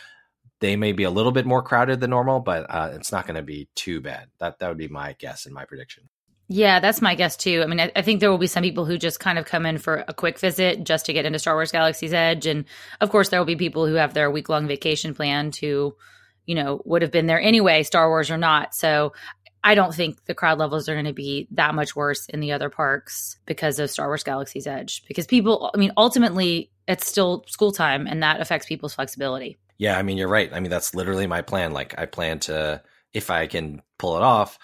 they 0.61 0.77
may 0.77 0.93
be 0.93 1.03
a 1.03 1.11
little 1.11 1.33
bit 1.33 1.45
more 1.45 1.63
crowded 1.63 2.01
than 2.01 2.11
normal, 2.11 2.41
but 2.41 2.65
uh, 2.71 2.91
it's 2.95 3.13
not 3.13 3.27
going 3.27 3.37
to 3.37 3.43
be 3.43 3.69
too 3.75 4.01
bad. 4.01 4.29
That 4.39 4.61
that 4.61 4.69
would 4.69 4.79
be 4.79 4.89
my 4.89 5.15
guess 5.19 5.47
and 5.47 5.55
my 5.55 5.65
prediction. 5.65 6.09
Yeah, 6.49 6.81
that's 6.81 7.01
my 7.01 7.15
guess 7.15 7.37
too. 7.37 7.63
I 7.63 7.67
mean, 7.67 7.81
I, 7.81 7.91
I, 7.97 8.03
think 8.03 8.21
there 8.21 8.31
will 8.31 8.39
be 8.39 8.47
some 8.47 8.63
people 8.63 8.85
who 8.85 8.99
just 8.99 9.19
kind 9.19 9.39
of 9.39 9.47
come 9.47 9.65
in 9.65 9.79
for 9.79 10.05
a 10.07 10.13
quick 10.13 10.39
visit 10.39 10.85
just 10.85 11.07
to 11.07 11.15
get 11.15 11.25
into 11.25 11.39
Star 11.39 11.55
Wars 11.55 11.73
Galaxy's 11.73 12.13
Edge. 12.13 12.47
And 12.47 12.67
of 13.01 13.11
course, 13.11 13.31
there 13.31 13.41
will 13.41 13.47
be 13.47 13.57
people 13.57 13.87
who 13.87 13.95
have 13.95 14.13
their 14.13 14.31
week 14.31 14.51
long 14.51 14.67
vacation 14.67 15.15
planned 15.15 15.57
who, 15.57 15.97
you 16.45 16.55
know, 16.55 16.83
would 16.85 17.01
have 17.01 17.11
been 17.11 17.27
there 17.27 17.41
anyway, 17.41 17.83
Star 17.83 18.09
Wars 18.09 18.31
or 18.31 18.37
not. 18.37 18.75
So 18.75 19.15
I 19.63 19.75
don't 19.75 19.95
think 19.95 20.23
the 20.27 20.35
crowd 20.35 20.59
levels 20.59 20.87
are 20.91 20.95
going 20.95 21.07
to 21.07 21.15
be 21.15 21.49
that 21.53 21.75
much 21.75 21.97
worse 21.97 22.27
in 22.27 22.41
the 22.41 22.53
other 22.53 22.69
parks 22.69 23.39
because 23.47 23.79
of 23.79 23.91
Star 23.91 24.09
Wars 24.09 24.23
Galaxy's 24.23 24.67
Edge. 24.67 25.03
Because 25.09 25.27
people, 25.27 25.71
I 25.75 25.79
mean, 25.79 25.93
ultimately, 25.97 26.71
it's 26.87 27.07
still 27.07 27.47
school 27.49 27.73
time 27.73 28.07
and 28.07 28.23
that 28.23 28.43
affects 28.43 28.67
people's 28.67 28.95
flexibility. 28.95 29.57
Yeah, 29.79 29.99
I 29.99 30.03
mean, 30.03 30.19
you're 30.19 30.29
right. 30.29 30.53
I 30.53 30.61
mean, 30.61 30.71
that's 30.71 30.95
literally 30.95 31.27
my 31.27 31.41
plan. 31.41 31.73
Like, 31.73 31.99
I 31.99 32.05
plan 32.05 32.41
to, 32.41 32.83
if 33.15 33.31
I 33.31 33.47
can 33.47 33.81
pull 33.99 34.19
it 34.19 34.23
off, 34.23 34.59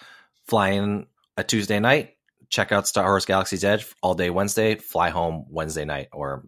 fly 0.45 0.69
in 0.69 1.07
a 1.37 1.43
Tuesday 1.43 1.79
night, 1.79 2.15
check 2.49 2.71
out 2.71 2.87
Star 2.87 3.05
Wars 3.05 3.25
Galaxy's 3.25 3.63
Edge 3.63 3.87
all 4.01 4.13
day 4.13 4.29
Wednesday, 4.29 4.75
fly 4.75 5.09
home 5.09 5.45
Wednesday 5.49 5.85
night, 5.85 6.09
or 6.11 6.45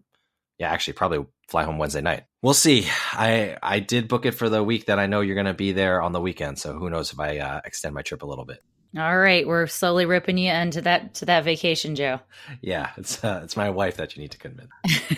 yeah, 0.58 0.70
actually 0.70 0.94
probably 0.94 1.26
fly 1.48 1.64
home 1.64 1.78
Wednesday 1.78 2.00
night. 2.00 2.24
We'll 2.42 2.54
see. 2.54 2.86
I 3.12 3.56
I 3.62 3.80
did 3.80 4.08
book 4.08 4.26
it 4.26 4.32
for 4.32 4.48
the 4.48 4.62
week 4.62 4.86
that 4.86 4.98
I 4.98 5.06
know 5.06 5.20
you're 5.20 5.34
going 5.34 5.46
to 5.46 5.54
be 5.54 5.72
there 5.72 6.00
on 6.00 6.12
the 6.12 6.20
weekend, 6.20 6.58
so 6.58 6.74
who 6.74 6.90
knows 6.90 7.12
if 7.12 7.18
I 7.18 7.38
uh, 7.38 7.60
extend 7.64 7.94
my 7.94 8.02
trip 8.02 8.22
a 8.22 8.26
little 8.26 8.44
bit. 8.44 8.62
All 8.96 9.18
right, 9.18 9.44
we're 9.44 9.66
slowly 9.66 10.06
ripping 10.06 10.38
you 10.38 10.52
into 10.52 10.80
that 10.82 11.14
to 11.14 11.24
that 11.24 11.42
vacation, 11.42 11.96
Joe. 11.96 12.20
Yeah, 12.60 12.90
it's 12.96 13.24
uh, 13.24 13.40
it's 13.42 13.56
my 13.56 13.70
wife 13.70 13.96
that 13.96 14.14
you 14.14 14.22
need 14.22 14.30
to 14.32 14.38
convince. 14.38 14.70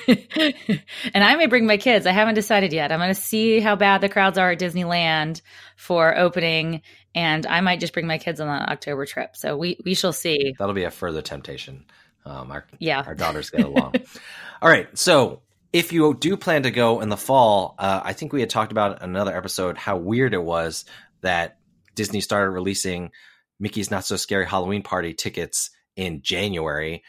and 1.12 1.23
I 1.23 1.37
may 1.37 1.44
bring 1.44 1.66
my 1.66 1.76
kids. 1.76 2.06
I 2.06 2.12
haven't 2.12 2.37
decided 2.37 2.73
yet. 2.73 2.90
I'm 2.90 3.00
going 3.00 3.14
to 3.14 3.20
see 3.20 3.61
how 3.61 3.76
bad 3.76 4.00
the 4.00 4.08
crowds 4.08 4.38
are 4.38 4.52
at 4.52 4.58
Disneyland 4.58 5.42
for 5.76 6.16
opening, 6.16 6.80
and 7.16 7.46
I 7.46 7.62
might 7.62 7.80
just 7.80 7.94
bring 7.94 8.06
my 8.06 8.18
kids 8.18 8.40
on 8.40 8.46
that 8.46 8.68
October 8.68 9.06
trip. 9.06 9.37
So 9.37 9.56
we 9.56 9.78
we 9.85 9.94
shall 9.94 10.12
see. 10.12 10.54
That'll 10.58 10.75
be 10.75 10.85
a 10.85 10.90
further 10.90 11.23
temptation. 11.23 11.87
Um, 12.25 12.52
our 12.52 12.66
yeah, 12.78 13.02
our 13.04 13.14
daughters 13.14 13.50
get 13.50 13.64
along. 13.64 13.94
All 14.62 14.68
right, 14.68 14.87
so 14.96 15.40
if 15.73 15.92
you 15.92 16.14
do 16.14 16.37
plan 16.37 16.62
to 16.64 16.70
go 16.70 17.00
in 17.00 17.08
the 17.08 17.16
fall, 17.16 17.75
uh, 17.78 18.00
I 18.04 18.12
think 18.12 18.32
we 18.32 18.40
had 18.40 18.50
talked 18.50 18.73
about 18.73 19.02
another 19.02 19.37
episode 19.37 19.78
how 19.78 19.96
weird 19.96 20.35
it 20.35 20.42
was 20.42 20.85
that 21.23 21.58
Disney 21.94 22.20
started 22.20 22.50
releasing 22.50 23.11
Mickey's 23.58 23.90
Not 23.90 24.04
So 24.04 24.16
Scary 24.16 24.46
Halloween 24.46 24.82
Party 24.82 25.14
tickets 25.14 25.70
in 25.96 26.23
January. 26.23 27.02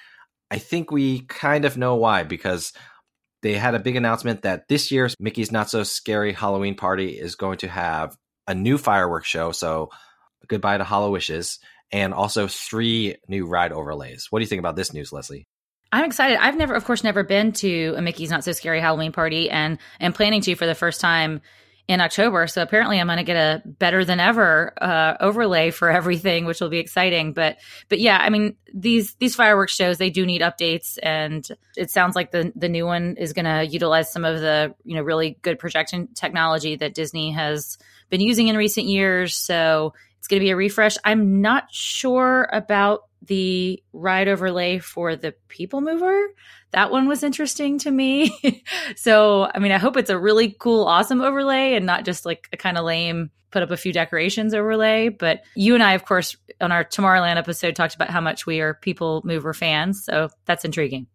I 0.49 0.59
think 0.59 0.91
we 0.91 1.21
kind 1.21 1.65
of 1.65 1.77
know 1.77 1.95
why 1.95 2.23
because 2.23 2.71
they 3.41 3.53
had 3.53 3.75
a 3.75 3.79
big 3.79 3.97
announcement 3.97 4.43
that 4.43 4.67
this 4.69 4.91
year's 4.91 5.15
Mickey's 5.19 5.51
Not 5.51 5.69
So 5.69 5.83
Scary 5.83 6.33
Halloween 6.33 6.75
Party 6.75 7.09
is 7.09 7.35
going 7.35 7.57
to 7.59 7.67
have 7.67 8.15
a 8.47 8.55
new 8.55 8.77
fireworks 8.77 9.27
show. 9.27 9.51
So 9.51 9.89
goodbye 10.47 10.77
to 10.77 10.83
HalloWishes 10.83 11.59
and 11.91 12.13
also 12.13 12.47
three 12.47 13.15
new 13.27 13.45
ride 13.45 13.71
overlays. 13.71 14.27
What 14.29 14.39
do 14.39 14.43
you 14.43 14.47
think 14.47 14.59
about 14.59 14.75
this 14.75 14.93
news, 14.93 15.11
Leslie? 15.11 15.47
I'm 15.91 16.05
excited. 16.05 16.37
I've 16.41 16.57
never, 16.57 16.73
of 16.73 16.83
course, 16.83 17.03
never 17.03 17.23
been 17.23 17.53
to 17.53 17.93
a 17.97 18.01
Mickey's 18.01 18.29
Not 18.29 18.43
So 18.43 18.51
Scary 18.51 18.81
Halloween 18.81 19.13
party 19.13 19.49
and 19.49 19.77
am 20.01 20.13
planning 20.13 20.41
to 20.41 20.55
for 20.55 20.65
the 20.65 20.75
first 20.75 20.99
time 20.99 21.41
in 21.87 22.01
October. 22.01 22.47
So 22.47 22.61
apparently 22.61 22.99
I'm 22.99 23.07
going 23.07 23.17
to 23.17 23.23
get 23.23 23.37
a 23.37 23.61
better 23.65 24.03
than 24.03 24.19
ever 24.19 24.73
uh, 24.81 25.15
overlay 25.19 25.71
for 25.71 25.89
everything, 25.97 26.45
which 26.45 26.59
will 26.59 26.69
be 26.69 26.79
exciting. 26.79 27.33
But 27.33 27.57
but 27.89 27.99
yeah, 27.99 28.17
I 28.17 28.29
mean 28.29 28.55
these 28.73 29.15
these 29.15 29.35
fireworks 29.35 29.73
shows 29.73 29.97
they 29.97 30.09
do 30.09 30.25
need 30.25 30.41
updates, 30.41 30.97
and 31.01 31.47
it 31.75 31.89
sounds 31.89 32.15
like 32.15 32.31
the 32.31 32.51
the 32.55 32.69
new 32.69 32.85
one 32.85 33.15
is 33.17 33.33
going 33.33 33.45
to 33.45 33.65
utilize 33.65 34.11
some 34.11 34.25
of 34.25 34.41
the 34.41 34.75
you 34.83 34.95
know 34.95 35.01
really 35.01 35.37
good 35.41 35.59
projection 35.59 36.09
technology 36.13 36.75
that 36.75 36.93
Disney 36.93 37.31
has 37.31 37.77
been 38.09 38.21
using 38.21 38.49
in 38.49 38.57
recent 38.57 38.87
years. 38.87 39.35
So 39.35 39.93
it's 40.27 40.27
going 40.27 40.39
to 40.39 40.45
be 40.45 40.51
a 40.51 40.55
refresh. 40.55 40.97
I'm 41.03 41.41
not 41.41 41.71
sure 41.71 42.49
about 42.51 43.03
the 43.23 43.81
ride 43.93 44.27
overlay 44.27 44.79
for 44.79 45.15
the 45.15 45.33
People 45.47 45.81
Mover 45.81 46.29
that 46.71 46.91
one 46.91 47.07
was 47.07 47.23
interesting 47.23 47.79
to 47.79 47.91
me. 47.91 48.63
so, 48.95 49.49
I 49.53 49.59
mean, 49.59 49.71
I 49.71 49.77
hope 49.77 49.97
it's 49.97 50.09
a 50.09 50.17
really 50.17 50.55
cool, 50.59 50.85
awesome 50.85 51.21
overlay 51.21 51.73
and 51.73 51.85
not 51.85 52.05
just 52.05 52.25
like 52.25 52.47
a 52.51 52.57
kind 52.57 52.77
of 52.77 52.85
lame 52.85 53.31
put 53.51 53.63
up 53.63 53.71
a 53.71 53.77
few 53.77 53.93
decorations 53.93 54.53
overlay. 54.53 55.09
But 55.09 55.43
you 55.55 55.73
and 55.73 55.83
I, 55.83 55.93
of 55.93 56.05
course, 56.05 56.35
on 56.59 56.71
our 56.71 56.83
Tomorrowland 56.83 57.37
episode, 57.37 57.75
talked 57.75 57.95
about 57.95 58.09
how 58.09 58.21
much 58.21 58.45
we 58.45 58.59
are 58.59 58.73
people 58.73 59.21
mover 59.23 59.53
fans. 59.53 60.03
So 60.03 60.29
that's 60.45 60.65
intriguing. 60.65 61.07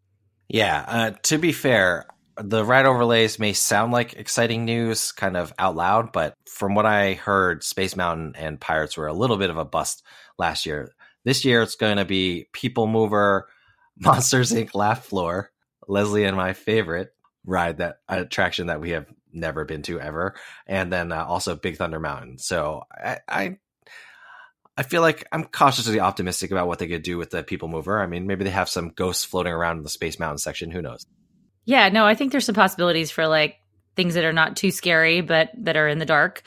Yeah. 0.49 0.85
Uh, 0.87 1.11
to 1.25 1.39
be 1.39 1.53
fair, 1.53 2.07
the 2.43 2.65
ride 2.65 2.87
overlays 2.87 3.39
may 3.39 3.53
sound 3.53 3.93
like 3.93 4.15
exciting 4.15 4.65
news 4.65 5.13
kind 5.13 5.37
of 5.37 5.53
out 5.59 5.77
loud, 5.77 6.13
but 6.13 6.35
from 6.49 6.75
what 6.75 6.87
I 6.87 7.15
heard, 7.15 7.65
Space 7.65 7.97
Mountain 7.97 8.35
and 8.37 8.61
Pirates 8.61 8.97
were 8.97 9.07
a 9.07 9.13
little 9.13 9.37
bit 9.37 9.51
of 9.51 9.57
a 9.57 9.65
bust 9.65 10.03
last 10.39 10.67
year. 10.67 10.91
This 11.25 11.45
year, 11.45 11.63
it's 11.63 11.77
going 11.77 11.99
to 11.99 12.05
be 12.05 12.49
People 12.53 12.87
Mover, 12.87 13.49
Monsters 13.99 14.53
Inc. 14.53 14.75
Laugh 14.75 15.05
Floor, 15.05 15.51
Leslie 15.87 16.25
and 16.25 16.37
my 16.37 16.53
favorite 16.53 17.11
ride 17.45 17.79
that 17.79 17.97
attraction 18.09 18.69
that 18.69 18.81
we 18.81 18.91
have 18.91 19.07
never 19.33 19.65
been 19.65 19.83
to 19.83 20.01
ever, 20.01 20.35
and 20.67 20.93
then 20.93 21.13
uh, 21.13 21.25
also 21.25 21.55
Big 21.55 21.77
Thunder 21.77 22.01
Mountain. 22.01 22.39
So 22.39 22.83
I, 22.93 23.19
I 23.29 23.59
I 24.77 24.83
feel 24.85 25.03
like 25.03 25.27
I'm 25.31 25.45
cautiously 25.45 26.01
optimistic 26.01 26.51
about 26.51 26.67
what 26.67 26.79
they 26.79 26.89
could 26.89 27.03
do 27.03 27.19
with 27.19 27.31
the 27.31 27.43
People 27.43 27.69
Mover. 27.69 28.01
I 28.01 28.07
mean, 28.07 28.27
maybe 28.27 28.45
they 28.45 28.51
have 28.51 28.69
some 28.69 28.91
ghosts 28.91 29.25
floating 29.25 29.53
around 29.53 29.79
in 29.79 29.83
the 29.83 29.91
Space 29.91 30.19
Mountain 30.19 30.39
section. 30.39 30.71
Who 30.71 30.83
knows? 30.83 31.07
Yeah, 31.65 31.89
no, 31.89 32.07
I 32.07 32.15
think 32.15 32.33
there's 32.33 32.47
some 32.47 32.55
possibilities 32.55 33.11
for 33.11 33.27
like 33.27 33.57
things 33.97 34.15
that 34.15 34.25
are 34.25 34.33
not 34.33 34.57
too 34.57 34.71
scary, 34.71 35.21
but 35.21 35.51
that 35.59 35.77
are 35.77 35.89
in 35.89 35.99
the 35.99 36.07
dark. 36.07 36.43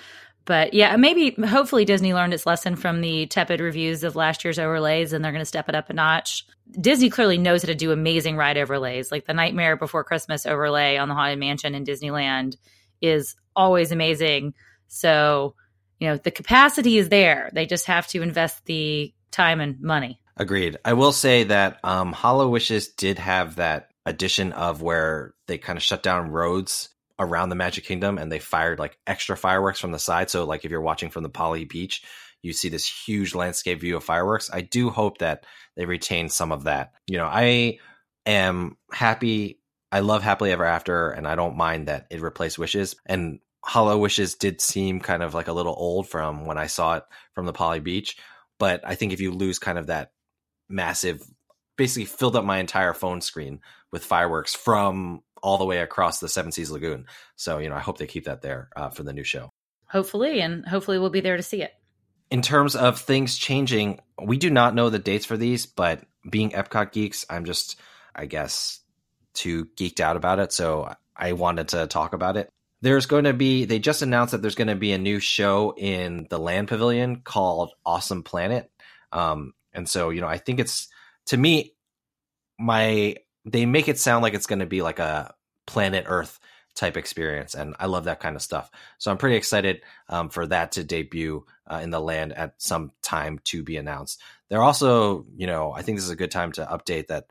But 0.46 0.74
yeah, 0.76 0.96
maybe 0.96 1.32
hopefully 1.44 1.86
Disney 1.86 2.14
learned 2.14 2.34
its 2.34 2.46
lesson 2.46 2.76
from 2.76 3.02
the 3.02 3.26
tepid 3.26 3.60
reviews 3.60 4.04
of 4.04 4.16
last 4.16 4.44
year's 4.44 4.60
overlays 4.60 5.12
and 5.12 5.26
they're 5.26 5.32
going 5.32 5.42
to 5.42 5.46
step 5.46 5.68
it 5.70 5.76
up 5.76 5.90
a 5.90 5.94
notch. 5.94 6.46
Disney 6.80 7.10
clearly 7.10 7.40
knows 7.40 7.64
how 7.64 7.68
to 7.68 7.76
do 7.76 7.92
amazing 7.92 8.38
ride 8.38 8.58
overlays. 8.58 9.12
Like 9.12 9.26
the 9.26 9.34
Nightmare 9.34 9.76
Before 9.76 10.04
Christmas 10.04 10.46
overlay 10.46 10.98
on 10.98 11.10
the 11.10 11.16
Haunted 11.16 11.40
Mansion 11.40 11.74
in 11.74 11.84
Disneyland 11.84 12.58
is 13.02 13.36
always 13.56 13.92
amazing. 13.92 14.54
So, 14.88 15.56
you 16.00 16.10
know, 16.10 16.18
the 16.18 16.32
capacity 16.32 16.98
is 16.98 17.10
there. 17.10 17.50
They 17.54 17.66
just 17.66 17.88
have 17.88 18.06
to 18.08 18.22
invest 18.22 18.66
the 18.66 19.14
time 19.32 19.60
and 19.62 19.82
money. 19.82 20.20
Agreed. 20.38 20.78
I 20.86 20.94
will 20.94 21.12
say 21.12 21.46
that 21.46 21.80
um, 21.84 22.14
HalloWishes 22.14 22.96
did 22.96 23.18
have 23.18 23.56
that 23.56 23.90
addition 24.06 24.52
of 24.54 24.82
where 24.82 25.34
they 25.48 25.58
kind 25.58 25.78
of 25.78 25.84
shut 25.84 26.04
down 26.04 26.30
roads 26.30 26.90
around 27.18 27.50
the 27.50 27.56
Magic 27.56 27.86
Kingdom 27.86 28.18
and 28.18 28.32
they 28.32 28.40
fired 28.40 28.80
like 28.80 28.98
extra 29.08 29.38
fireworks 29.38 29.80
from 29.80 29.92
the 29.92 30.00
side. 30.00 30.30
So 30.30 30.46
like 30.46 30.66
if 30.66 30.72
you're 30.72 30.82
watching 30.82 31.10
from 31.10 31.24
the 31.24 31.30
Poly 31.30 31.66
Beach, 31.66 32.04
you 32.42 32.54
see 32.54 32.70
this 32.70 32.88
huge 32.88 33.34
landscape 33.34 33.80
view 33.80 33.98
of 33.98 34.04
fireworks. 34.04 34.50
I 34.54 34.62
do 34.62 34.90
hope 34.90 35.18
that 35.20 35.46
they 35.76 35.86
retain 35.86 36.30
some 36.30 36.52
of 36.52 36.66
that. 36.66 36.92
You 37.08 37.18
know, 37.18 37.26
I 37.26 37.80
am 38.26 38.78
happy. 38.92 39.60
I 39.92 40.02
love 40.02 40.22
Happily 40.22 40.52
Ever 40.52 40.66
After, 40.66 41.10
and 41.10 41.28
I 41.28 41.36
don't 41.36 41.58
mind 41.58 41.88
that 41.88 42.08
it 42.12 42.22
replaced 42.22 42.60
Wishes. 42.60 42.96
And 43.06 43.40
HalloWishes 43.66 44.38
did 44.38 44.62
seem 44.62 45.00
kind 45.00 45.24
of 45.24 45.34
like 45.34 45.48
a 45.48 45.54
little 45.54 45.76
old 45.76 46.08
from 46.08 46.46
when 46.46 46.58
I 46.58 46.68
saw 46.68 46.98
it 46.98 47.04
from 47.34 47.46
the 47.46 47.54
Poly 47.54 47.80
Beach. 47.80 48.18
But 48.60 48.82
I 48.86 48.96
think 48.96 49.12
if 49.12 49.22
you 49.22 49.32
lose 49.32 49.58
kind 49.58 49.78
of 49.78 49.88
that 49.88 50.12
massive, 50.70 51.24
basically 51.78 52.06
filled 52.06 52.36
up 52.36 52.46
my 52.46 52.60
entire 52.60 52.94
phone 52.94 53.22
screen 53.22 53.62
with 53.96 54.04
fireworks 54.04 54.54
from 54.54 55.24
all 55.42 55.58
the 55.58 55.64
way 55.64 55.80
across 55.80 56.20
the 56.20 56.28
Seven 56.28 56.52
Seas 56.52 56.70
Lagoon. 56.70 57.06
So, 57.38 57.60
you 57.60 57.70
know, 57.70 57.76
I 57.76 57.80
hope 57.80 57.98
they 57.98 58.08
keep 58.08 58.26
that 58.26 58.42
there 58.42 58.68
uh, 58.76 58.90
for 58.90 59.04
the 59.04 59.14
new 59.14 59.24
show. 59.24 59.50
Hopefully, 59.88 60.42
and 60.42 60.68
hopefully 60.68 61.00
we'll 61.00 61.10
be 61.10 61.22
there 61.22 61.38
to 61.38 61.44
see 61.44 61.62
it. 61.62 61.72
In 62.30 62.42
terms 62.42 62.76
of 62.76 63.00
things 63.00 63.38
changing, 63.38 64.02
we 64.22 64.36
do 64.36 64.50
not 64.50 64.76
know 64.76 64.90
the 64.90 65.00
dates 65.00 65.26
for 65.26 65.38
these, 65.38 65.66
but 65.66 66.04
being 66.30 66.50
Epcot 66.50 66.92
geeks, 66.92 67.26
I'm 67.30 67.46
just, 67.46 67.80
I 68.14 68.26
guess, 68.26 68.82
too 69.34 69.70
geeked 69.78 70.02
out 70.02 70.18
about 70.18 70.40
it. 70.40 70.52
So 70.52 70.94
I 71.16 71.32
wanted 71.32 71.70
to 71.70 71.88
talk 71.88 72.12
about 72.12 72.36
it. 72.36 72.50
There's 72.82 73.06
going 73.06 73.24
to 73.24 73.34
be, 73.34 73.64
they 73.64 73.80
just 73.80 74.02
announced 74.02 74.34
that 74.34 74.42
there's 74.42 74.56
going 74.56 74.68
to 74.68 74.76
be 74.76 74.92
a 74.92 74.98
new 74.98 75.22
show 75.22 75.74
in 75.78 76.28
the 76.30 76.38
Land 76.38 76.68
Pavilion 76.68 77.22
called 77.22 77.72
Awesome 77.86 78.24
Planet. 78.24 78.70
Um, 79.14 79.54
and 79.72 79.88
so, 79.88 80.10
you 80.10 80.20
know, 80.20 80.28
I 80.28 80.38
think 80.38 80.60
it's, 80.60 80.90
to 81.28 81.38
me, 81.38 81.72
my 82.60 83.16
they 83.46 83.66
make 83.66 83.88
it 83.88 84.00
sound 84.00 84.24
like 84.24 84.34
it's 84.34 84.48
going 84.48 84.60
to 84.60 84.66
be 84.66 84.82
like 84.82 85.00
a 85.00 85.34
planet 85.66 86.06
Earth 86.08 86.40
type 86.76 86.98
experience, 86.98 87.56
and 87.56 87.76
I 87.80 87.86
love 87.86 88.06
that 88.06 88.20
kind 88.20 88.36
of 88.36 88.42
stuff. 88.42 88.70
So 88.98 89.12
I'm 89.12 89.18
pretty 89.18 89.38
excited 89.38 89.82
um, 90.10 90.30
for 90.30 90.46
that 90.48 90.74
to 90.74 90.84
debut 90.84 91.46
uh, 91.68 91.80
in 91.82 91.90
the 91.90 92.02
land 92.02 92.34
at 92.34 92.56
some 92.58 92.92
time 93.02 93.40
to 93.46 93.64
be 93.64 93.78
announced. 93.78 94.22
They're 94.50 94.64
also, 94.64 95.26
you 95.36 95.48
know, 95.48 95.72
I 95.72 95.82
think 95.82 95.98
this 95.98 96.06
is 96.06 96.12
a 96.12 96.18
good 96.18 96.32
time 96.32 96.52
to 96.54 96.66
update 96.66 97.08
that 97.08 97.28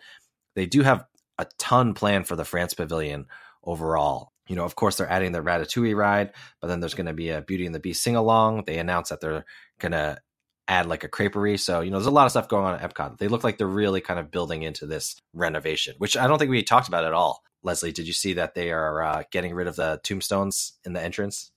they 0.55 0.67
do 0.67 0.83
have 0.83 1.05
a 1.39 1.47
ton 1.59 1.95
planned 1.95 2.27
for 2.27 2.37
the 2.37 2.45
France 2.45 2.75
Pavilion 2.75 3.27
overall. 3.63 4.33
You 4.47 4.57
know, 4.57 4.65
of 4.65 4.77
course, 4.77 4.97
they're 4.97 5.11
adding 5.11 5.33
the 5.33 5.41
Ratatouille 5.41 5.97
ride, 5.97 6.33
but 6.61 6.69
then 6.69 6.81
there's 6.81 6.95
going 6.95 7.07
to 7.07 7.13
be 7.13 7.31
a 7.31 7.43
Beauty 7.43 7.67
and 7.67 7.75
the 7.75 7.81
Beast 7.81 8.03
sing 8.03 8.17
along. 8.17 8.65
They 8.65 8.79
announced 8.79 9.11
that 9.11 9.21
they're 9.21 9.45
going 9.79 9.93
to 9.93 10.19
add 10.67 10.87
like 10.87 11.05
a 11.05 11.09
creperie. 11.09 11.61
So, 11.61 11.81
you 11.81 11.91
know, 11.91 11.99
there's 11.99 12.07
a 12.07 12.11
lot 12.11 12.25
of 12.25 12.31
stuff 12.31 12.49
going 12.49 12.65
on 12.65 12.75
at 12.75 12.95
Epcot. 12.95 13.19
They 13.19 13.29
look 13.29 13.45
like 13.45 13.59
they're 13.59 13.67
really 13.67 14.01
kind 14.01 14.19
of 14.19 14.31
building 14.31 14.63
into 14.63 14.87
this 14.87 15.17
renovation, 15.33 15.95
which 15.99 16.17
I 16.17 16.27
don't 16.27 16.39
think 16.39 16.51
we 16.51 16.63
talked 16.63 16.89
about 16.89 17.05
at 17.05 17.13
all. 17.13 17.43
Leslie, 17.63 17.93
did 17.93 18.07
you 18.07 18.13
see 18.13 18.35
that 18.35 18.55
they 18.55 18.71
are 18.71 19.03
uh, 19.03 19.23
getting 19.31 19.55
rid 19.55 19.67
of 19.67 19.77
the 19.77 20.01
tombstones 20.03 20.75
in 20.85 20.93
the 20.93 21.03
entrance? 21.03 21.51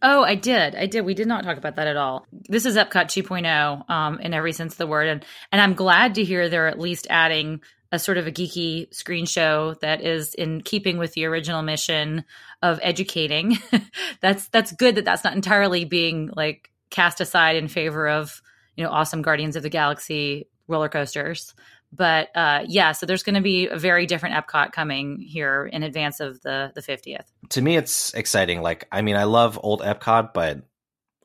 Oh, 0.00 0.22
I 0.22 0.36
did. 0.36 0.74
I 0.74 0.86
did. 0.86 1.04
We 1.04 1.14
did 1.14 1.26
not 1.26 1.44
talk 1.44 1.58
about 1.58 1.76
that 1.76 1.86
at 1.86 1.96
all. 1.96 2.26
This 2.48 2.64
is 2.64 2.76
Epcot 2.76 3.06
2.0 3.06 3.90
um, 3.90 4.20
in 4.20 4.32
every 4.32 4.52
sense 4.52 4.74
of 4.74 4.78
the 4.78 4.86
word. 4.86 5.08
And, 5.08 5.24
and 5.52 5.60
I'm 5.60 5.74
glad 5.74 6.14
to 6.14 6.24
hear 6.24 6.48
they're 6.48 6.68
at 6.68 6.78
least 6.78 7.06
adding 7.10 7.60
a 7.92 7.98
sort 7.98 8.18
of 8.18 8.26
a 8.26 8.32
geeky 8.32 8.92
screen 8.94 9.26
show 9.26 9.74
that 9.82 10.00
is 10.00 10.34
in 10.34 10.62
keeping 10.62 10.98
with 10.98 11.12
the 11.12 11.26
original 11.26 11.62
mission 11.62 12.24
of 12.62 12.80
educating. 12.82 13.58
that's 14.20 14.48
that's 14.48 14.72
good 14.72 14.96
that 14.96 15.04
that's 15.04 15.24
not 15.24 15.34
entirely 15.34 15.84
being 15.84 16.30
like 16.34 16.70
cast 16.90 17.20
aside 17.20 17.56
in 17.56 17.68
favor 17.68 18.08
of 18.08 18.42
you 18.76 18.84
know 18.84 18.90
awesome 18.90 19.22
Guardians 19.22 19.56
of 19.56 19.62
the 19.62 19.70
Galaxy 19.70 20.48
roller 20.68 20.88
coasters. 20.88 21.54
But 21.92 22.28
uh, 22.36 22.64
yeah, 22.66 22.92
so 22.92 23.06
there's 23.06 23.22
going 23.22 23.36
to 23.36 23.40
be 23.40 23.68
a 23.68 23.78
very 23.78 24.06
different 24.06 24.34
Epcot 24.34 24.72
coming 24.72 25.20
here 25.20 25.66
in 25.66 25.82
advance 25.82 26.20
of 26.20 26.40
the 26.42 26.72
the 26.74 26.82
50th. 26.82 27.26
To 27.50 27.62
me, 27.62 27.76
it's 27.76 28.12
exciting. 28.14 28.60
Like, 28.60 28.86
I 28.90 29.02
mean, 29.02 29.16
I 29.16 29.24
love 29.24 29.58
old 29.62 29.80
Epcot, 29.80 30.34
but 30.34 30.62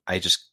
I 0.06 0.20
just 0.20 0.50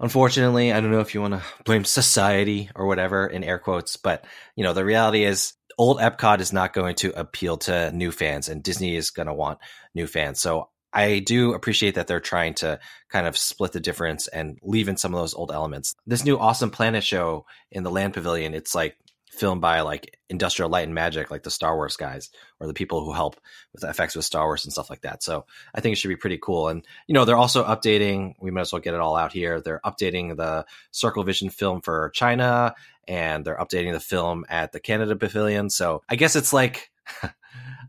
unfortunately, 0.00 0.72
I 0.72 0.80
don't 0.80 0.90
know 0.90 1.00
if 1.00 1.14
you 1.14 1.20
want 1.20 1.34
to 1.34 1.42
blame 1.64 1.84
society 1.84 2.70
or 2.74 2.86
whatever 2.86 3.26
in 3.26 3.44
air 3.44 3.58
quotes, 3.58 3.96
but 3.96 4.24
you 4.56 4.64
know, 4.64 4.72
the 4.72 4.84
reality 4.84 5.24
is 5.24 5.54
old 5.78 5.98
Epcot 5.98 6.40
is 6.40 6.52
not 6.52 6.72
going 6.72 6.96
to 6.96 7.18
appeal 7.18 7.56
to 7.58 7.92
new 7.92 8.10
fans 8.10 8.48
and 8.48 8.62
Disney 8.62 8.96
is 8.96 9.10
going 9.10 9.28
to 9.28 9.34
want 9.34 9.58
new 9.94 10.06
fans. 10.06 10.40
So 10.40 10.68
I 10.94 11.18
do 11.18 11.54
appreciate 11.54 11.96
that 11.96 12.06
they're 12.06 12.20
trying 12.20 12.54
to 12.54 12.78
kind 13.10 13.26
of 13.26 13.36
split 13.36 13.72
the 13.72 13.80
difference 13.80 14.28
and 14.28 14.58
leave 14.62 14.88
in 14.88 14.96
some 14.96 15.12
of 15.12 15.20
those 15.20 15.34
old 15.34 15.50
elements. 15.50 15.94
This 16.06 16.24
new 16.24 16.38
Awesome 16.38 16.70
Planet 16.70 17.02
show 17.02 17.46
in 17.72 17.82
the 17.82 17.90
Land 17.90 18.14
Pavilion, 18.14 18.54
it's 18.54 18.74
like 18.74 18.96
filmed 19.34 19.60
by 19.60 19.80
like 19.80 20.16
Industrial 20.28 20.70
Light 20.70 20.86
and 20.86 20.94
Magic, 20.94 21.30
like 21.30 21.42
the 21.42 21.50
Star 21.50 21.74
Wars 21.74 21.96
guys 21.96 22.30
or 22.60 22.68
the 22.68 22.74
people 22.74 23.04
who 23.04 23.12
help 23.12 23.40
with 23.72 23.82
effects 23.82 24.14
with 24.14 24.24
Star 24.24 24.46
Wars 24.46 24.64
and 24.64 24.72
stuff 24.72 24.88
like 24.88 25.02
that. 25.02 25.22
So 25.24 25.46
I 25.74 25.80
think 25.80 25.94
it 25.94 25.96
should 25.96 26.08
be 26.08 26.16
pretty 26.16 26.38
cool. 26.40 26.68
And 26.68 26.86
you 27.08 27.14
know, 27.14 27.24
they're 27.24 27.36
also 27.36 27.64
updating. 27.64 28.34
We 28.40 28.52
might 28.52 28.62
as 28.62 28.72
well 28.72 28.80
get 28.80 28.94
it 28.94 29.00
all 29.00 29.16
out 29.16 29.32
here. 29.32 29.60
They're 29.60 29.80
updating 29.84 30.36
the 30.36 30.64
Circle 30.92 31.24
Vision 31.24 31.50
film 31.50 31.80
for 31.80 32.10
China, 32.14 32.74
and 33.08 33.44
they're 33.44 33.58
updating 33.58 33.92
the 33.92 34.00
film 34.00 34.44
at 34.48 34.70
the 34.70 34.80
Canada 34.80 35.16
Pavilion. 35.16 35.70
So 35.70 36.02
I 36.08 36.16
guess 36.16 36.36
it's 36.36 36.52
like. 36.52 36.90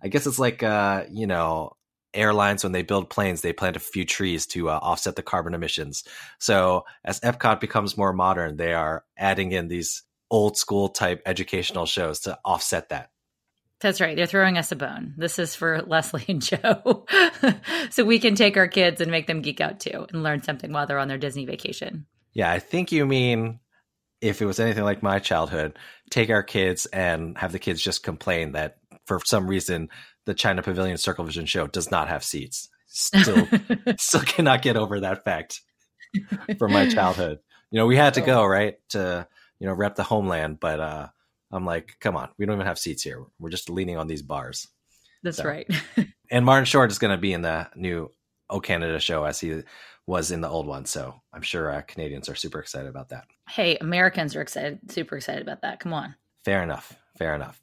I 0.03 0.09
guess 0.09 0.27
it's 0.27 0.37
like 0.37 0.61
uh, 0.61 1.05
you 1.09 1.25
know, 1.25 1.71
airlines 2.15 2.63
when 2.63 2.71
they 2.71 2.81
build 2.81 3.09
planes 3.09 3.41
they 3.41 3.53
plant 3.53 3.75
a 3.75 3.79
few 3.79 4.05
trees 4.05 4.45
to 4.45 4.69
uh, 4.69 4.79
offset 4.81 5.15
the 5.15 5.23
carbon 5.23 5.53
emissions 5.53 6.03
so 6.39 6.85
as 7.03 7.19
epcot 7.21 7.59
becomes 7.59 7.97
more 7.97 8.13
modern 8.13 8.57
they 8.57 8.73
are 8.73 9.03
adding 9.17 9.51
in 9.51 9.67
these 9.67 10.03
old 10.31 10.57
school 10.57 10.89
type 10.89 11.21
educational 11.25 11.85
shows 11.85 12.21
to 12.21 12.37
offset 12.43 12.89
that 12.89 13.09
That's 13.79 14.01
right. 14.01 14.15
They're 14.15 14.25
throwing 14.25 14.57
us 14.57 14.71
a 14.71 14.75
bone. 14.75 15.13
This 15.17 15.37
is 15.37 15.53
for 15.55 15.81
Leslie 15.87 16.25
and 16.27 16.41
Joe. 16.41 17.05
so 17.91 18.03
we 18.03 18.19
can 18.19 18.33
take 18.35 18.57
our 18.57 18.67
kids 18.67 19.01
and 19.01 19.11
make 19.11 19.27
them 19.27 19.41
geek 19.41 19.61
out 19.61 19.79
too 19.79 20.07
and 20.11 20.23
learn 20.23 20.41
something 20.41 20.71
while 20.71 20.87
they're 20.87 20.97
on 20.97 21.07
their 21.07 21.19
Disney 21.19 21.45
vacation. 21.45 22.05
Yeah, 22.33 22.51
I 22.51 22.59
think 22.59 22.91
you 22.91 23.05
mean 23.05 23.59
if 24.21 24.41
it 24.41 24.45
was 24.45 24.59
anything 24.59 24.83
like 24.83 25.03
my 25.03 25.19
childhood, 25.19 25.77
take 26.09 26.29
our 26.29 26.43
kids 26.43 26.85
and 26.87 27.37
have 27.37 27.51
the 27.51 27.59
kids 27.59 27.81
just 27.81 28.03
complain 28.03 28.53
that 28.53 28.77
for 29.05 29.19
some 29.23 29.47
reason 29.47 29.89
the 30.25 30.33
China 30.33 30.61
Pavilion 30.61 30.97
Circle 30.97 31.25
Vision 31.25 31.45
show 31.45 31.67
does 31.67 31.91
not 31.91 32.07
have 32.07 32.23
seats. 32.23 32.69
Still, 32.87 33.47
still 33.97 34.21
cannot 34.21 34.61
get 34.61 34.77
over 34.77 34.99
that 35.01 35.23
fact 35.23 35.61
from 36.57 36.73
my 36.73 36.87
childhood. 36.87 37.39
You 37.71 37.79
know, 37.79 37.87
we 37.87 37.95
had 37.95 38.15
to 38.15 38.21
go 38.21 38.43
oh. 38.43 38.45
right 38.45 38.77
to 38.89 39.27
you 39.59 39.67
know 39.67 39.73
rep 39.73 39.95
the 39.95 40.03
homeland, 40.03 40.59
but 40.59 40.79
uh, 40.79 41.07
I'm 41.51 41.65
like, 41.65 41.97
come 41.99 42.15
on, 42.15 42.29
we 42.37 42.45
don't 42.45 42.55
even 42.55 42.67
have 42.67 42.79
seats 42.79 43.03
here. 43.03 43.23
We're 43.39 43.49
just 43.49 43.69
leaning 43.69 43.97
on 43.97 44.07
these 44.07 44.21
bars. 44.21 44.67
That's 45.23 45.37
so. 45.37 45.45
right. 45.45 45.69
and 46.31 46.45
Martin 46.45 46.65
Short 46.65 46.91
is 46.91 46.99
going 46.99 47.11
to 47.11 47.21
be 47.21 47.33
in 47.33 47.41
the 47.41 47.67
new 47.75 48.11
O 48.49 48.59
Canada 48.59 48.99
show 48.99 49.23
as 49.23 49.39
he 49.39 49.63
was 50.07 50.31
in 50.31 50.41
the 50.41 50.49
old 50.49 50.67
one. 50.67 50.85
So 50.85 51.21
I'm 51.33 51.41
sure 51.41 51.71
uh, 51.71 51.81
Canadians 51.81 52.29
are 52.29 52.35
super 52.35 52.59
excited 52.59 52.87
about 52.87 53.09
that. 53.09 53.25
Hey, 53.49 53.77
Americans 53.77 54.35
are 54.35 54.41
excited, 54.41 54.79
super 54.91 55.17
excited 55.17 55.41
about 55.41 55.61
that. 55.61 55.79
Come 55.79 55.93
on. 55.93 56.15
Fair 56.43 56.61
enough. 56.61 56.95
Fair 57.17 57.33
enough. 57.33 57.61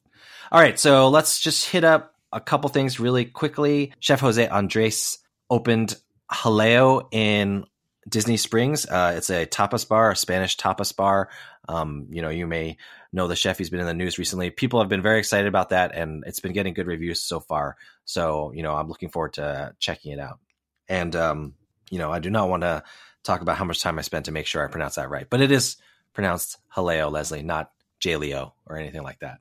All 0.50 0.60
right, 0.60 0.78
so 0.78 1.08
let's 1.08 1.40
just 1.40 1.70
hit 1.70 1.84
up 1.84 2.14
a 2.32 2.40
couple 2.40 2.68
things 2.70 2.98
really 2.98 3.24
quickly. 3.24 3.92
Chef 4.00 4.20
Jose 4.20 4.48
Andres 4.48 5.18
opened 5.50 5.96
Haleo 6.30 7.08
in 7.12 7.64
Disney 8.08 8.36
Springs. 8.36 8.86
Uh, 8.86 9.14
it's 9.16 9.30
a 9.30 9.46
tapas 9.46 9.88
bar, 9.88 10.10
a 10.10 10.16
Spanish 10.16 10.56
tapas 10.56 10.94
bar. 10.94 11.28
Um, 11.68 12.08
you 12.10 12.22
know, 12.22 12.30
you 12.30 12.46
may 12.46 12.76
know 13.12 13.28
the 13.28 13.36
chef. 13.36 13.58
He's 13.58 13.70
been 13.70 13.80
in 13.80 13.86
the 13.86 13.94
news 13.94 14.18
recently. 14.18 14.50
People 14.50 14.80
have 14.80 14.88
been 14.88 15.02
very 15.02 15.18
excited 15.18 15.46
about 15.46 15.68
that, 15.68 15.94
and 15.94 16.24
it's 16.26 16.40
been 16.40 16.52
getting 16.52 16.74
good 16.74 16.86
reviews 16.86 17.20
so 17.20 17.38
far. 17.38 17.76
So, 18.04 18.52
you 18.52 18.62
know, 18.62 18.74
I'm 18.74 18.88
looking 18.88 19.10
forward 19.10 19.34
to 19.34 19.74
checking 19.78 20.12
it 20.12 20.18
out. 20.18 20.40
And, 20.88 21.14
um, 21.14 21.54
you 21.90 21.98
know, 21.98 22.10
I 22.10 22.18
do 22.18 22.30
not 22.30 22.48
want 22.48 22.62
to 22.62 22.82
talk 23.22 23.40
about 23.40 23.56
how 23.56 23.64
much 23.64 23.80
time 23.80 23.98
I 23.98 24.02
spent 24.02 24.24
to 24.24 24.32
make 24.32 24.46
sure 24.46 24.64
I 24.64 24.70
pronounce 24.70 24.96
that 24.96 25.10
right, 25.10 25.28
but 25.28 25.40
it 25.40 25.52
is 25.52 25.76
pronounced 26.12 26.58
Haleo, 26.74 27.10
Leslie, 27.10 27.42
not 27.42 27.70
Jaleo 28.00 28.52
or 28.66 28.76
anything 28.76 29.02
like 29.02 29.20
that. 29.20 29.38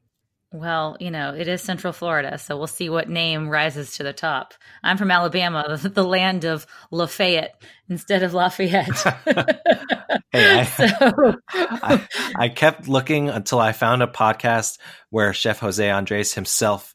Well, 0.54 0.98
you 1.00 1.12
know, 1.12 1.34
it 1.34 1.48
is 1.48 1.62
Central 1.62 1.94
Florida, 1.94 2.38
so 2.38 2.58
we'll 2.58 2.68
see 2.68 2.90
what 2.90 3.08
name 3.08 3.48
rises 3.48 3.94
to 3.94 4.04
the 4.04 4.12
top. 4.12 4.54
I'm 4.84 4.98
from 4.98 5.10
Alabama, 5.10 5.78
the 5.82 6.04
land 6.04 6.44
of 6.44 6.68
Lafayette 6.92 7.62
instead 7.88 8.22
of 8.22 8.34
Lafayette. 8.34 9.02
hey, 10.32 10.60
I, 10.60 10.64
so. 10.66 11.36
I, 11.50 12.08
I, 12.36 12.50
kept 12.50 12.90
looking 12.90 13.30
until 13.30 13.60
I 13.60 13.72
found 13.72 14.04
a 14.04 14.08
podcast 14.08 14.78
where 15.10 15.34
Chef 15.34 15.60
Jose 15.60 15.90
Andres 15.90 16.34
himself 16.34 16.94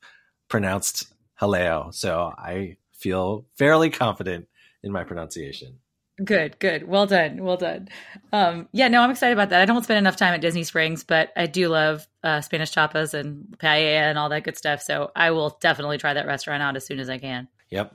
pronounced 0.50 1.06
Haleo. 1.40 1.94
So 1.94 2.34
I 2.36 2.76
feel 2.92 3.46
fairly 3.56 3.88
confident 3.88 4.48
in 4.82 4.92
my 4.92 5.04
pronunciation. 5.04 5.78
Good, 6.25 6.58
good. 6.58 6.88
Well 6.88 7.06
done. 7.06 7.42
Well 7.44 7.58
done. 7.58 7.88
Um, 8.32 8.68
yeah, 8.73 8.88
no, 8.88 9.02
I'm 9.02 9.11
excited 9.11 9.35
about 9.35 9.50
that. 9.50 9.61
I 9.61 9.66
don't 9.66 9.82
spend 9.82 9.99
enough 9.99 10.16
time 10.16 10.32
at 10.32 10.40
Disney 10.40 10.64
Springs, 10.64 11.04
but 11.04 11.30
I 11.37 11.46
do 11.46 11.68
love 11.68 12.06
uh, 12.25 12.40
Spanish 12.40 12.73
tapas 12.73 13.12
and 13.12 13.54
paella 13.58 14.08
and 14.08 14.18
all 14.18 14.30
that 14.30 14.44
good 14.44 14.56
stuff. 14.56 14.80
So 14.80 15.11
I 15.14 15.32
will 15.32 15.58
definitely 15.61 15.99
try 15.99 16.14
that 16.14 16.26
restaurant 16.26 16.62
out 16.62 16.76
as 16.76 16.87
soon 16.87 17.00
as 17.00 17.11
I 17.11 17.18
can. 17.18 17.49
Yep. 17.70 17.94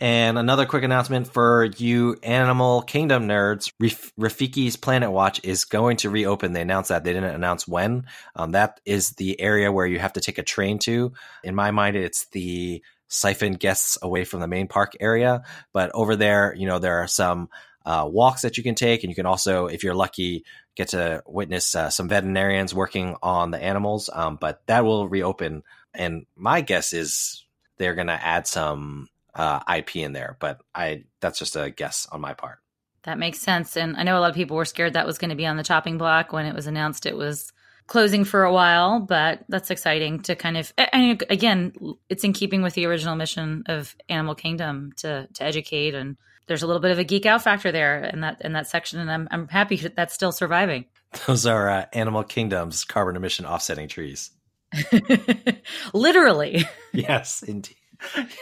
And 0.00 0.36
another 0.36 0.66
quick 0.66 0.82
announcement 0.82 1.32
for 1.32 1.64
you 1.78 2.18
Animal 2.22 2.82
Kingdom 2.82 3.26
nerds 3.26 3.72
Rafiki's 3.80 4.76
Planet 4.76 5.10
Watch 5.10 5.40
is 5.42 5.64
going 5.64 5.96
to 5.98 6.10
reopen. 6.10 6.52
They 6.52 6.60
announced 6.60 6.90
that. 6.90 7.04
They 7.04 7.14
didn't 7.14 7.34
announce 7.34 7.66
when. 7.66 8.04
Um, 8.36 8.52
that 8.52 8.80
is 8.84 9.12
the 9.12 9.40
area 9.40 9.72
where 9.72 9.86
you 9.86 9.98
have 9.98 10.12
to 10.14 10.20
take 10.20 10.36
a 10.36 10.42
train 10.42 10.78
to. 10.80 11.12
In 11.42 11.54
my 11.54 11.70
mind, 11.70 11.96
it's 11.96 12.26
the 12.26 12.82
siphon 13.08 13.52
guests 13.54 13.98
away 14.02 14.24
from 14.24 14.40
the 14.40 14.48
main 14.48 14.66
park 14.66 14.94
area. 14.98 15.42
But 15.72 15.90
over 15.94 16.16
there, 16.16 16.54
you 16.56 16.66
know, 16.66 16.78
there 16.78 16.98
are 16.98 17.06
some 17.06 17.48
uh, 17.84 18.08
walks 18.10 18.42
that 18.42 18.56
you 18.56 18.62
can 18.62 18.74
take, 18.74 19.02
and 19.02 19.10
you 19.10 19.14
can 19.14 19.26
also, 19.26 19.66
if 19.66 19.84
you're 19.84 19.94
lucky, 19.94 20.44
get 20.74 20.88
to 20.88 21.22
witness 21.26 21.74
uh, 21.74 21.90
some 21.90 22.08
veterinarians 22.08 22.74
working 22.74 23.16
on 23.22 23.50
the 23.50 23.62
animals. 23.62 24.08
Um, 24.12 24.36
but 24.40 24.62
that 24.66 24.84
will 24.84 25.08
reopen, 25.08 25.62
and 25.94 26.26
my 26.36 26.60
guess 26.60 26.92
is 26.92 27.44
they're 27.78 27.94
going 27.94 28.06
to 28.08 28.24
add 28.24 28.46
some 28.46 29.08
uh, 29.34 29.60
IP 29.76 29.96
in 29.96 30.12
there. 30.12 30.36
But 30.40 30.60
I 30.74 31.04
that's 31.20 31.38
just 31.38 31.56
a 31.56 31.70
guess 31.70 32.06
on 32.10 32.20
my 32.20 32.34
part. 32.34 32.58
That 33.04 33.18
makes 33.18 33.40
sense, 33.40 33.76
and 33.76 33.96
I 33.96 34.04
know 34.04 34.18
a 34.18 34.20
lot 34.20 34.30
of 34.30 34.36
people 34.36 34.56
were 34.56 34.64
scared 34.64 34.92
that 34.92 35.06
was 35.06 35.18
going 35.18 35.30
to 35.30 35.36
be 35.36 35.46
on 35.46 35.56
the 35.56 35.64
chopping 35.64 35.98
block 35.98 36.32
when 36.32 36.46
it 36.46 36.54
was 36.54 36.66
announced. 36.66 37.06
It 37.06 37.16
was 37.16 37.52
closing 37.88 38.24
for 38.24 38.44
a 38.44 38.52
while, 38.52 39.00
but 39.00 39.44
that's 39.48 39.70
exciting 39.70 40.20
to 40.22 40.36
kind 40.36 40.56
of. 40.56 40.72
And 40.78 41.22
again, 41.28 41.72
it's 42.08 42.24
in 42.24 42.32
keeping 42.32 42.62
with 42.62 42.74
the 42.74 42.86
original 42.86 43.16
mission 43.16 43.64
of 43.66 43.96
Animal 44.08 44.34
Kingdom 44.34 44.92
to 44.98 45.28
to 45.34 45.44
educate, 45.44 45.94
and 45.94 46.16
there's 46.46 46.62
a 46.62 46.66
little 46.66 46.80
bit 46.80 46.90
of 46.90 46.98
a 46.98 47.04
geek 47.04 47.26
out 47.26 47.42
factor 47.42 47.72
there 47.72 48.04
in 48.04 48.20
that 48.20 48.42
in 48.42 48.52
that 48.52 48.66
section, 48.68 48.98
and 49.00 49.10
I'm 49.10 49.28
I'm 49.30 49.48
happy 49.48 49.76
that 49.76 49.96
that's 49.96 50.14
still 50.14 50.32
surviving. 50.32 50.86
Those 51.26 51.46
are 51.46 51.68
uh, 51.68 51.86
Animal 51.92 52.24
Kingdom's 52.24 52.84
carbon 52.84 53.16
emission 53.16 53.46
offsetting 53.46 53.88
trees. 53.88 54.30
literally. 55.92 56.64
yes, 56.92 57.42
indeed. 57.42 57.76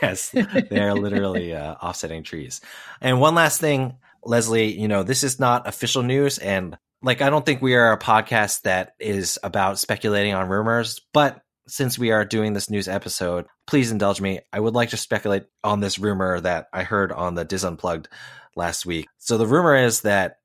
Yes, 0.00 0.30
they 0.30 0.80
are 0.80 0.94
literally 0.94 1.54
uh, 1.54 1.74
offsetting 1.74 2.22
trees. 2.22 2.62
And 3.00 3.20
one 3.20 3.34
last 3.34 3.60
thing, 3.60 3.96
Leslie, 4.24 4.72
you 4.72 4.88
know, 4.88 5.02
this 5.02 5.22
is 5.22 5.38
not 5.38 5.68
official 5.68 6.02
news, 6.02 6.38
and 6.38 6.78
like 7.02 7.20
I 7.20 7.28
don't 7.30 7.44
think 7.44 7.60
we 7.60 7.74
are 7.74 7.92
a 7.92 7.98
podcast 7.98 8.62
that 8.62 8.94
is 8.98 9.38
about 9.42 9.78
speculating 9.78 10.34
on 10.34 10.48
rumors, 10.48 11.00
but 11.12 11.42
since 11.70 11.98
we 11.98 12.10
are 12.10 12.24
doing 12.24 12.52
this 12.52 12.68
news 12.68 12.88
episode, 12.88 13.46
please 13.66 13.90
indulge 13.92 14.20
me. 14.20 14.40
I 14.52 14.60
would 14.60 14.74
like 14.74 14.90
to 14.90 14.96
speculate 14.96 15.44
on 15.62 15.80
this 15.80 15.98
rumor 15.98 16.40
that 16.40 16.68
I 16.72 16.82
heard 16.82 17.12
on 17.12 17.34
the 17.34 17.44
Dis 17.44 17.64
Unplugged 17.64 18.08
last 18.56 18.84
week. 18.84 19.06
So 19.18 19.38
the 19.38 19.46
rumor 19.46 19.76
is 19.76 20.02
that 20.02 20.38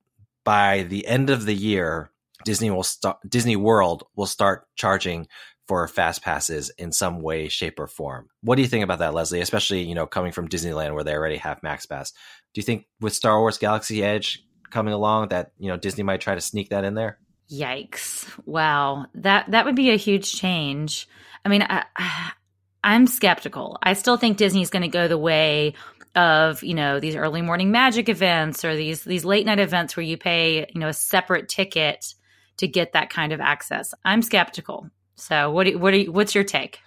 by 0.44 0.84
the 0.84 1.08
end 1.08 1.30
of 1.30 1.46
the 1.46 1.56
year, 1.56 2.12
Disney 2.44 2.70
will 2.70 2.84
start 2.84 3.18
Disney 3.28 3.56
World 3.56 4.04
will 4.16 4.28
start 4.28 4.68
charging 4.76 5.28
for 5.68 5.88
fast 5.88 6.22
passes 6.22 6.70
in 6.78 6.92
some 6.92 7.22
way, 7.22 7.48
shape, 7.48 7.80
or 7.80 7.88
form. 7.88 8.30
What 8.42 8.56
do 8.56 8.62
you 8.62 8.68
think 8.68 8.84
about 8.84 9.00
that, 9.00 9.16
Leslie? 9.16 9.42
Especially, 9.42 9.82
you 9.82 9.96
know, 9.96 10.06
coming 10.06 10.32
from 10.32 10.48
Disneyland 10.48 10.94
where 10.94 11.04
they 11.04 11.16
already 11.16 11.38
have 11.38 11.64
Max 11.64 11.88
Pass. 11.88 12.12
Do 12.54 12.62
you 12.62 12.64
think 12.64 12.86
with 13.02 13.16
Star 13.16 13.40
Wars 13.40 13.58
Galaxy 13.58 14.04
Edge 14.04 14.44
coming 14.70 14.94
along 14.94 15.30
that 15.30 15.54
you 15.58 15.70
know 15.70 15.78
Disney 15.78 16.04
might 16.04 16.22
try 16.22 16.36
to 16.36 16.42
sneak 16.42 16.70
that 16.70 16.84
in 16.84 16.94
there? 16.94 17.18
Yikes! 17.52 18.30
Wow, 18.46 19.06
that 19.16 19.52
that 19.52 19.66
would 19.66 19.76
be 19.76 19.92
a 19.92 19.98
huge 19.98 20.34
change. 20.34 21.08
I 21.44 21.50
mean, 21.50 21.64
I, 21.64 21.86
I'm 22.84 23.08
skeptical. 23.08 23.78
I 23.82 23.94
still 23.94 24.18
think 24.18 24.38
Disney's 24.38 24.70
going 24.70 24.84
to 24.84 24.88
go 24.88 25.08
the 25.08 25.18
way 25.18 25.74
of 26.16 26.64
you 26.64 26.74
know 26.74 27.00
these 27.00 27.16
early 27.16 27.42
morning 27.42 27.72
magic 27.72 28.10
events 28.10 28.64
or 28.64 28.76
these 28.76 29.04
these 29.04 29.26
late 29.26 29.46
night 29.46 29.60
events 29.60 29.98
where 29.98 30.06
you 30.06 30.18
pay 30.18 30.66
you 30.74 30.80
know 30.80 30.88
a 30.88 30.94
separate 30.94 31.50
ticket 31.50 32.14
to 32.58 32.68
get 32.68 32.94
that 32.94 33.10
kind 33.10 33.34
of 33.34 33.42
access. 33.42 33.94
I'm 34.04 34.22
skeptical. 34.22 34.90
So 35.16 35.52
what 35.52 35.66
do, 35.66 35.78
what 35.78 35.94
you, 35.94 36.12
what's 36.12 36.36
your 36.36 36.44
take? 36.44 36.80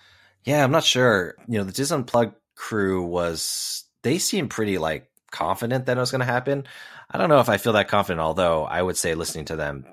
Yeah, 0.44 0.64
I'm 0.64 0.70
not 0.70 0.84
sure. 0.84 1.34
You 1.46 1.58
know, 1.58 1.64
the 1.64 1.72
Disney 1.72 1.96
Unplugged 1.96 2.34
crew 2.54 3.04
was 3.04 3.84
they 4.02 4.18
seem 4.18 4.48
pretty 4.48 4.78
like 4.78 5.10
confident 5.30 5.86
that 5.86 5.96
it 5.96 6.00
was 6.00 6.10
going 6.10 6.20
to 6.20 6.24
happen. 6.26 6.64
I 7.10 7.18
don't 7.18 7.28
know 7.28 7.40
if 7.40 7.48
I 7.48 7.56
feel 7.56 7.74
that 7.74 7.88
confident, 7.88 8.20
although 8.20 8.64
I 8.64 8.80
would 8.80 8.96
say 8.96 9.14
listening 9.14 9.46
to 9.46 9.56
them, 9.56 9.84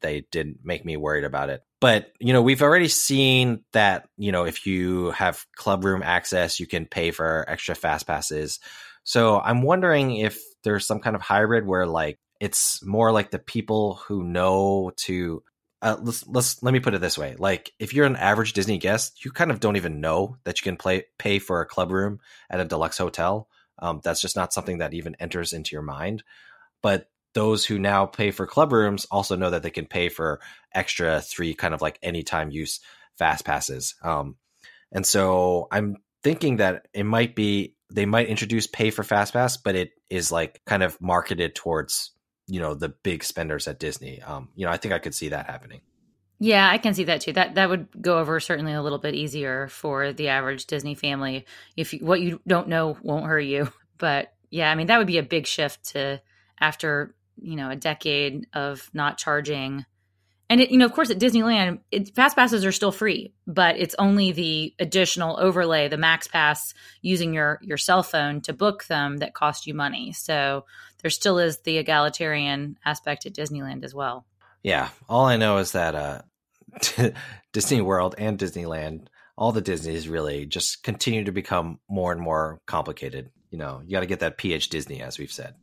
they 0.00 0.26
didn't 0.30 0.58
make 0.64 0.84
me 0.84 0.96
worried 0.96 1.24
about 1.24 1.50
it. 1.50 1.62
But, 1.80 2.12
you 2.18 2.32
know, 2.32 2.42
we've 2.42 2.62
already 2.62 2.88
seen 2.88 3.64
that, 3.72 4.08
you 4.16 4.32
know, 4.32 4.44
if 4.44 4.66
you 4.66 5.10
have 5.12 5.46
club 5.56 5.84
room 5.84 6.02
access, 6.02 6.58
you 6.58 6.66
can 6.66 6.86
pay 6.86 7.10
for 7.10 7.44
extra 7.48 7.74
fast 7.74 8.06
passes. 8.06 8.58
So 9.04 9.40
I'm 9.40 9.62
wondering 9.62 10.16
if 10.16 10.40
there's 10.64 10.86
some 10.86 11.00
kind 11.00 11.16
of 11.16 11.22
hybrid 11.22 11.66
where 11.66 11.86
like 11.86 12.18
it's 12.40 12.84
more 12.84 13.12
like 13.12 13.30
the 13.30 13.38
people 13.38 14.00
who 14.06 14.22
know 14.22 14.92
to 14.96 15.42
uh, 15.80 15.96
let's 16.02 16.26
let's 16.26 16.62
let 16.62 16.72
me 16.72 16.80
put 16.80 16.94
it 16.94 17.00
this 17.00 17.16
way: 17.16 17.36
like 17.38 17.72
if 17.78 17.94
you're 17.94 18.06
an 18.06 18.16
average 18.16 18.52
Disney 18.52 18.78
guest, 18.78 19.24
you 19.24 19.30
kind 19.30 19.50
of 19.50 19.60
don't 19.60 19.76
even 19.76 20.00
know 20.00 20.36
that 20.44 20.60
you 20.60 20.64
can 20.64 20.76
play 20.76 21.04
pay 21.18 21.38
for 21.38 21.60
a 21.60 21.66
club 21.66 21.92
room 21.92 22.18
at 22.50 22.60
a 22.60 22.64
deluxe 22.64 22.98
hotel. 22.98 23.48
Um, 23.78 24.00
that's 24.02 24.20
just 24.20 24.34
not 24.34 24.52
something 24.52 24.78
that 24.78 24.92
even 24.92 25.14
enters 25.20 25.52
into 25.52 25.76
your 25.76 25.82
mind. 25.82 26.24
But 26.82 27.08
those 27.38 27.64
who 27.64 27.78
now 27.78 28.04
pay 28.04 28.32
for 28.32 28.48
club 28.48 28.72
rooms 28.72 29.06
also 29.12 29.36
know 29.36 29.50
that 29.50 29.62
they 29.62 29.70
can 29.70 29.86
pay 29.86 30.08
for 30.08 30.40
extra 30.74 31.20
three 31.20 31.54
kind 31.54 31.72
of 31.72 31.80
like 31.80 31.96
anytime 32.02 32.50
use 32.50 32.80
fast 33.16 33.44
passes. 33.44 33.94
Um, 34.02 34.34
and 34.90 35.06
so 35.06 35.68
I'm 35.70 35.98
thinking 36.24 36.56
that 36.56 36.88
it 36.92 37.04
might 37.04 37.36
be 37.36 37.76
they 37.92 38.06
might 38.06 38.26
introduce 38.26 38.66
pay 38.66 38.90
for 38.90 39.04
fast 39.04 39.34
pass, 39.34 39.56
but 39.56 39.76
it 39.76 39.92
is 40.10 40.32
like 40.32 40.60
kind 40.66 40.82
of 40.82 41.00
marketed 41.00 41.54
towards 41.54 42.10
you 42.48 42.58
know 42.58 42.74
the 42.74 42.88
big 42.88 43.22
spenders 43.22 43.68
at 43.68 43.78
Disney. 43.78 44.20
Um, 44.20 44.48
you 44.56 44.66
know, 44.66 44.72
I 44.72 44.76
think 44.76 44.92
I 44.92 44.98
could 44.98 45.14
see 45.14 45.28
that 45.28 45.46
happening. 45.46 45.82
Yeah, 46.40 46.68
I 46.68 46.78
can 46.78 46.92
see 46.92 47.04
that 47.04 47.20
too. 47.20 47.34
That 47.34 47.54
that 47.54 47.70
would 47.70 47.86
go 48.02 48.18
over 48.18 48.40
certainly 48.40 48.72
a 48.72 48.82
little 48.82 48.98
bit 48.98 49.14
easier 49.14 49.68
for 49.68 50.12
the 50.12 50.26
average 50.26 50.66
Disney 50.66 50.96
family. 50.96 51.46
If 51.76 51.94
you, 51.94 52.00
what 52.00 52.20
you 52.20 52.40
don't 52.48 52.66
know 52.66 52.96
won't 53.00 53.26
hurt 53.26 53.40
you, 53.42 53.70
but 53.96 54.32
yeah, 54.50 54.72
I 54.72 54.74
mean 54.74 54.88
that 54.88 54.98
would 54.98 55.06
be 55.06 55.18
a 55.18 55.22
big 55.22 55.46
shift 55.46 55.90
to 55.90 56.20
after 56.60 57.14
you 57.40 57.56
know 57.56 57.70
a 57.70 57.76
decade 57.76 58.46
of 58.52 58.88
not 58.92 59.18
charging 59.18 59.84
And 60.50 60.62
it, 60.62 60.70
you 60.70 60.78
know, 60.78 60.86
of 60.86 60.94
course, 60.94 61.10
at 61.10 61.18
Disneyland, 61.18 61.80
it, 61.90 62.14
fast 62.14 62.34
passes 62.34 62.64
are 62.64 62.72
still 62.72 62.92
free, 62.92 63.34
but 63.46 63.76
it's 63.76 63.94
only 63.98 64.32
the 64.32 64.74
additional 64.78 65.38
overlay, 65.38 65.88
the 65.88 65.98
Max 65.98 66.26
Pass, 66.26 66.72
using 67.02 67.34
your 67.34 67.58
your 67.62 67.76
cell 67.76 68.02
phone 68.02 68.40
to 68.42 68.52
book 68.52 68.84
them 68.84 69.18
that 69.18 69.34
cost 69.34 69.66
you 69.66 69.74
money. 69.74 70.12
So 70.12 70.64
there 71.02 71.10
still 71.10 71.38
is 71.38 71.58
the 71.58 71.78
egalitarian 71.78 72.78
aspect 72.84 73.26
at 73.26 73.34
Disneyland 73.34 73.84
as 73.84 73.94
well. 73.94 74.24
Yeah, 74.62 74.88
all 75.08 75.26
I 75.26 75.36
know 75.36 75.58
is 75.58 75.72
that 75.72 75.94
uh, 75.94 76.22
Disney 77.52 77.80
World 77.80 78.14
and 78.18 78.38
Disneyland, 78.38 79.08
all 79.36 79.52
the 79.52 79.60
Disneys 79.60 80.08
really 80.08 80.46
just 80.46 80.82
continue 80.82 81.24
to 81.24 81.32
become 81.32 81.78
more 81.88 82.10
and 82.10 82.20
more 82.20 82.60
complicated. 82.66 83.30
You 83.50 83.58
know, 83.58 83.82
you 83.84 83.92
got 83.92 84.00
to 84.00 84.06
get 84.06 84.20
that 84.20 84.38
PH 84.38 84.70
Disney, 84.70 85.00
as 85.00 85.18
we've 85.18 85.32
said. 85.32 85.54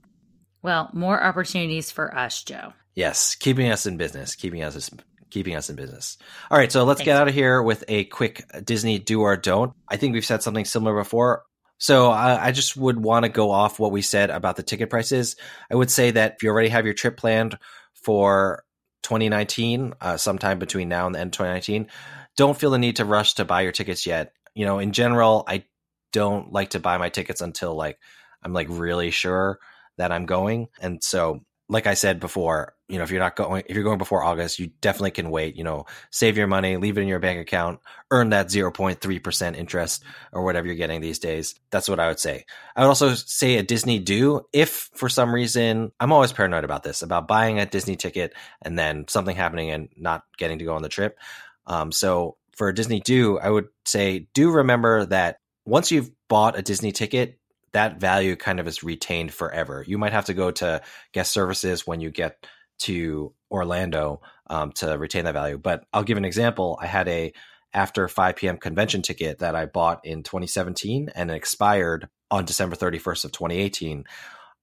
Well, 0.65 0.89
more 0.93 1.23
opportunities 1.23 1.91
for 1.91 2.17
us, 2.17 2.41
Joe. 2.41 2.73
Yes, 2.95 3.35
keeping 3.35 3.69
us 3.69 3.85
in 3.85 3.97
business, 3.97 4.33
keeping 4.33 4.63
us 4.63 4.89
keeping 5.29 5.55
us 5.55 5.69
in 5.69 5.75
business. 5.75 6.17
All 6.49 6.57
right, 6.57 6.71
so 6.71 6.85
let's 6.85 7.01
Thanks. 7.01 7.05
get 7.05 7.17
out 7.17 7.27
of 7.27 7.35
here 7.35 7.61
with 7.61 7.83
a 7.87 8.05
quick 8.05 8.43
Disney 8.63 8.97
do 8.97 9.21
or 9.21 9.37
don't. 9.37 9.73
I 9.87 9.97
think 9.97 10.13
we've 10.13 10.25
said 10.25 10.41
something 10.41 10.65
similar 10.65 10.95
before. 10.95 11.43
So 11.77 12.09
I, 12.09 12.47
I 12.47 12.51
just 12.51 12.75
would 12.75 12.99
want 12.99 13.25
to 13.25 13.29
go 13.29 13.51
off 13.51 13.77
what 13.77 13.91
we 13.91 14.01
said 14.01 14.31
about 14.31 14.55
the 14.55 14.63
ticket 14.63 14.89
prices. 14.89 15.35
I 15.69 15.75
would 15.75 15.91
say 15.91 16.09
that 16.09 16.37
if 16.37 16.41
you 16.41 16.49
already 16.49 16.69
have 16.69 16.85
your 16.85 16.95
trip 16.95 17.15
planned 17.15 17.59
for 17.93 18.63
2019, 19.03 19.93
uh, 20.01 20.17
sometime 20.17 20.57
between 20.57 20.89
now 20.89 21.05
and 21.05 21.13
the 21.13 21.19
end 21.19 21.27
of 21.27 21.33
2019, 21.33 21.91
don't 22.37 22.57
feel 22.57 22.71
the 22.71 22.79
need 22.79 22.95
to 22.95 23.05
rush 23.05 23.35
to 23.35 23.45
buy 23.45 23.61
your 23.61 23.71
tickets 23.71 24.07
yet. 24.07 24.33
You 24.55 24.65
know, 24.65 24.79
in 24.79 24.93
general, 24.93 25.43
I 25.47 25.65
don't 26.11 26.51
like 26.51 26.71
to 26.71 26.79
buy 26.79 26.97
my 26.97 27.09
tickets 27.09 27.41
until 27.41 27.75
like 27.75 27.99
I'm 28.41 28.53
like 28.53 28.65
really 28.71 29.11
sure 29.11 29.59
that 29.97 30.11
I'm 30.11 30.25
going. 30.25 30.67
And 30.79 31.03
so, 31.03 31.41
like 31.67 31.87
I 31.87 31.95
said 31.95 32.19
before, 32.19 32.75
you 32.87 32.97
know, 32.97 33.03
if 33.03 33.09
you're 33.09 33.19
not 33.19 33.35
going, 33.35 33.63
if 33.67 33.75
you're 33.75 33.83
going 33.83 33.97
before 33.97 34.23
August, 34.23 34.59
you 34.59 34.67
definitely 34.81 35.11
can 35.11 35.31
wait, 35.31 35.55
you 35.55 35.63
know, 35.63 35.85
save 36.11 36.37
your 36.37 36.45
money, 36.45 36.77
leave 36.77 36.97
it 36.97 37.01
in 37.01 37.07
your 37.07 37.19
bank 37.19 37.39
account, 37.39 37.79
earn 38.11 38.29
that 38.29 38.47
0.3% 38.47 39.55
interest 39.55 40.03
or 40.31 40.43
whatever 40.43 40.67
you're 40.67 40.75
getting 40.75 41.01
these 41.01 41.17
days. 41.17 41.55
That's 41.71 41.89
what 41.89 41.99
I 41.99 42.07
would 42.07 42.19
say. 42.19 42.45
I 42.75 42.81
would 42.81 42.89
also 42.89 43.15
say 43.15 43.57
a 43.57 43.63
Disney 43.63 43.97
do 43.97 44.41
if 44.53 44.91
for 44.93 45.09
some 45.09 45.33
reason, 45.33 45.91
I'm 45.99 46.11
always 46.11 46.31
paranoid 46.31 46.63
about 46.63 46.83
this, 46.83 47.01
about 47.01 47.27
buying 47.27 47.59
a 47.59 47.65
Disney 47.65 47.95
ticket 47.95 48.35
and 48.61 48.77
then 48.77 49.07
something 49.07 49.35
happening 49.35 49.71
and 49.71 49.89
not 49.97 50.23
getting 50.37 50.59
to 50.59 50.65
go 50.65 50.75
on 50.75 50.83
the 50.83 50.89
trip. 50.89 51.17
Um, 51.65 51.91
so 51.91 52.37
for 52.55 52.69
a 52.69 52.75
Disney 52.75 52.99
do, 52.99 53.39
I 53.39 53.49
would 53.49 53.69
say 53.85 54.27
do 54.35 54.51
remember 54.51 55.05
that 55.07 55.39
once 55.65 55.91
you've 55.91 56.11
bought 56.27 56.57
a 56.57 56.61
Disney 56.61 56.91
ticket, 56.91 57.39
that 57.75 57.99
value 57.99 58.37
kind 58.37 58.61
of 58.61 58.67
is 58.69 58.83
retained 58.83 59.33
forever. 59.33 59.83
You 59.85 59.97
might 59.97 60.13
have 60.13 60.25
to 60.25 60.33
go 60.33 60.49
to 60.49 60.81
guest 61.11 61.33
services 61.33 61.85
when 61.85 61.99
you 61.99 62.09
get 62.09 62.47
to 62.79 63.33
Orlando 63.51 64.21
um, 64.47 64.71
to 64.73 64.97
retain 64.97 65.25
that 65.25 65.33
value. 65.33 65.57
But 65.57 65.83
I'll 65.91 66.03
give 66.03 66.17
an 66.17 66.23
example. 66.23 66.79
I 66.81 66.87
had 66.87 67.09
a 67.09 67.33
after 67.73 68.07
5 68.07 68.37
p.m. 68.37 68.57
convention 68.59 69.01
ticket 69.01 69.39
that 69.39 69.55
I 69.55 69.65
bought 69.65 70.05
in 70.05 70.23
2017 70.23 71.09
and 71.13 71.29
it 71.29 71.33
expired 71.33 72.07
on 72.31 72.45
December 72.45 72.77
31st 72.77 73.25
of 73.25 73.31
2018. 73.33 74.05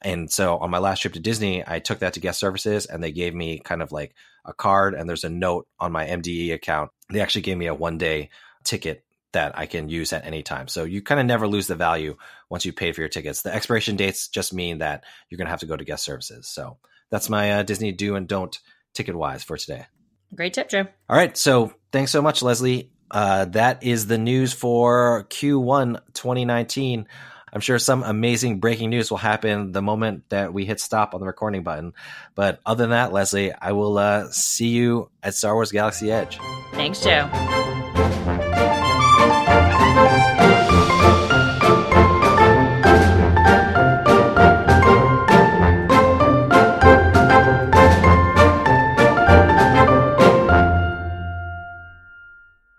And 0.01 0.33
so 0.33 0.57
on 0.57 0.70
my 0.70 0.79
last 0.79 1.01
trip 1.01 1.12
to 1.12 1.20
Disney, 1.20 1.62
I 1.66 1.81
took 1.81 1.98
that 1.98 2.14
to 2.14 2.20
guest 2.20 2.40
services 2.40 2.87
and 2.87 3.05
they 3.05 3.12
gave 3.12 3.35
me 3.35 3.59
kind 3.59 3.83
of 3.83 3.92
like 3.92 4.14
a 4.46 4.55
card 4.55 4.94
and 4.94 5.07
there's 5.07 5.25
a 5.25 5.29
note 5.29 5.68
on 5.79 5.92
my 5.92 6.07
MDE 6.07 6.55
account. 6.55 6.90
They 7.11 7.20
actually 7.20 7.42
gave 7.42 7.59
me 7.59 7.66
a 7.66 7.75
one 7.75 7.98
day 7.98 8.31
ticket 8.64 9.05
that 9.32 9.58
I 9.58 9.66
can 9.66 9.88
use 9.88 10.12
at 10.12 10.24
any 10.24 10.42
time. 10.42 10.68
So 10.68 10.84
you 10.84 11.02
kind 11.02 11.20
of 11.20 11.26
never 11.26 11.46
lose 11.46 11.66
the 11.66 11.74
value 11.74 12.16
once 12.48 12.64
you 12.64 12.72
pay 12.72 12.92
for 12.92 13.00
your 13.00 13.08
tickets. 13.08 13.42
The 13.42 13.54
expiration 13.54 13.96
dates 13.96 14.28
just 14.28 14.52
mean 14.54 14.78
that 14.78 15.04
you're 15.28 15.38
going 15.38 15.46
to 15.46 15.50
have 15.50 15.60
to 15.60 15.66
go 15.66 15.76
to 15.76 15.84
guest 15.84 16.04
services. 16.04 16.48
So 16.48 16.78
that's 17.10 17.28
my 17.28 17.52
uh, 17.52 17.62
Disney 17.62 17.92
do 17.92 18.16
and 18.16 18.28
don't 18.28 18.58
ticket 18.94 19.16
wise 19.16 19.42
for 19.42 19.56
today. 19.56 19.86
Great 20.34 20.54
tip, 20.54 20.68
Joe. 20.68 20.86
All 21.08 21.16
right. 21.16 21.36
So 21.36 21.72
thanks 21.92 22.10
so 22.10 22.22
much, 22.22 22.42
Leslie. 22.42 22.90
Uh, 23.10 23.44
that 23.46 23.82
is 23.82 24.06
the 24.06 24.16
news 24.16 24.52
for 24.54 25.26
Q1 25.28 26.00
2019. 26.14 27.06
I'm 27.52 27.60
sure 27.60 27.78
some 27.78 28.02
amazing 28.02 28.60
breaking 28.60 28.88
news 28.88 29.10
will 29.10 29.18
happen 29.18 29.72
the 29.72 29.82
moment 29.82 30.30
that 30.30 30.54
we 30.54 30.64
hit 30.64 30.80
stop 30.80 31.14
on 31.14 31.20
the 31.20 31.26
recording 31.26 31.62
button. 31.62 31.92
But 32.34 32.60
other 32.64 32.84
than 32.84 32.90
that, 32.90 33.12
Leslie, 33.12 33.52
I 33.52 33.72
will 33.72 33.98
uh, 33.98 34.30
see 34.30 34.68
you 34.68 35.10
at 35.22 35.34
Star 35.34 35.54
Wars 35.54 35.70
Galaxy 35.70 36.10
Edge. 36.10 36.38
Thanks, 36.72 37.02
Joe. 37.02 37.28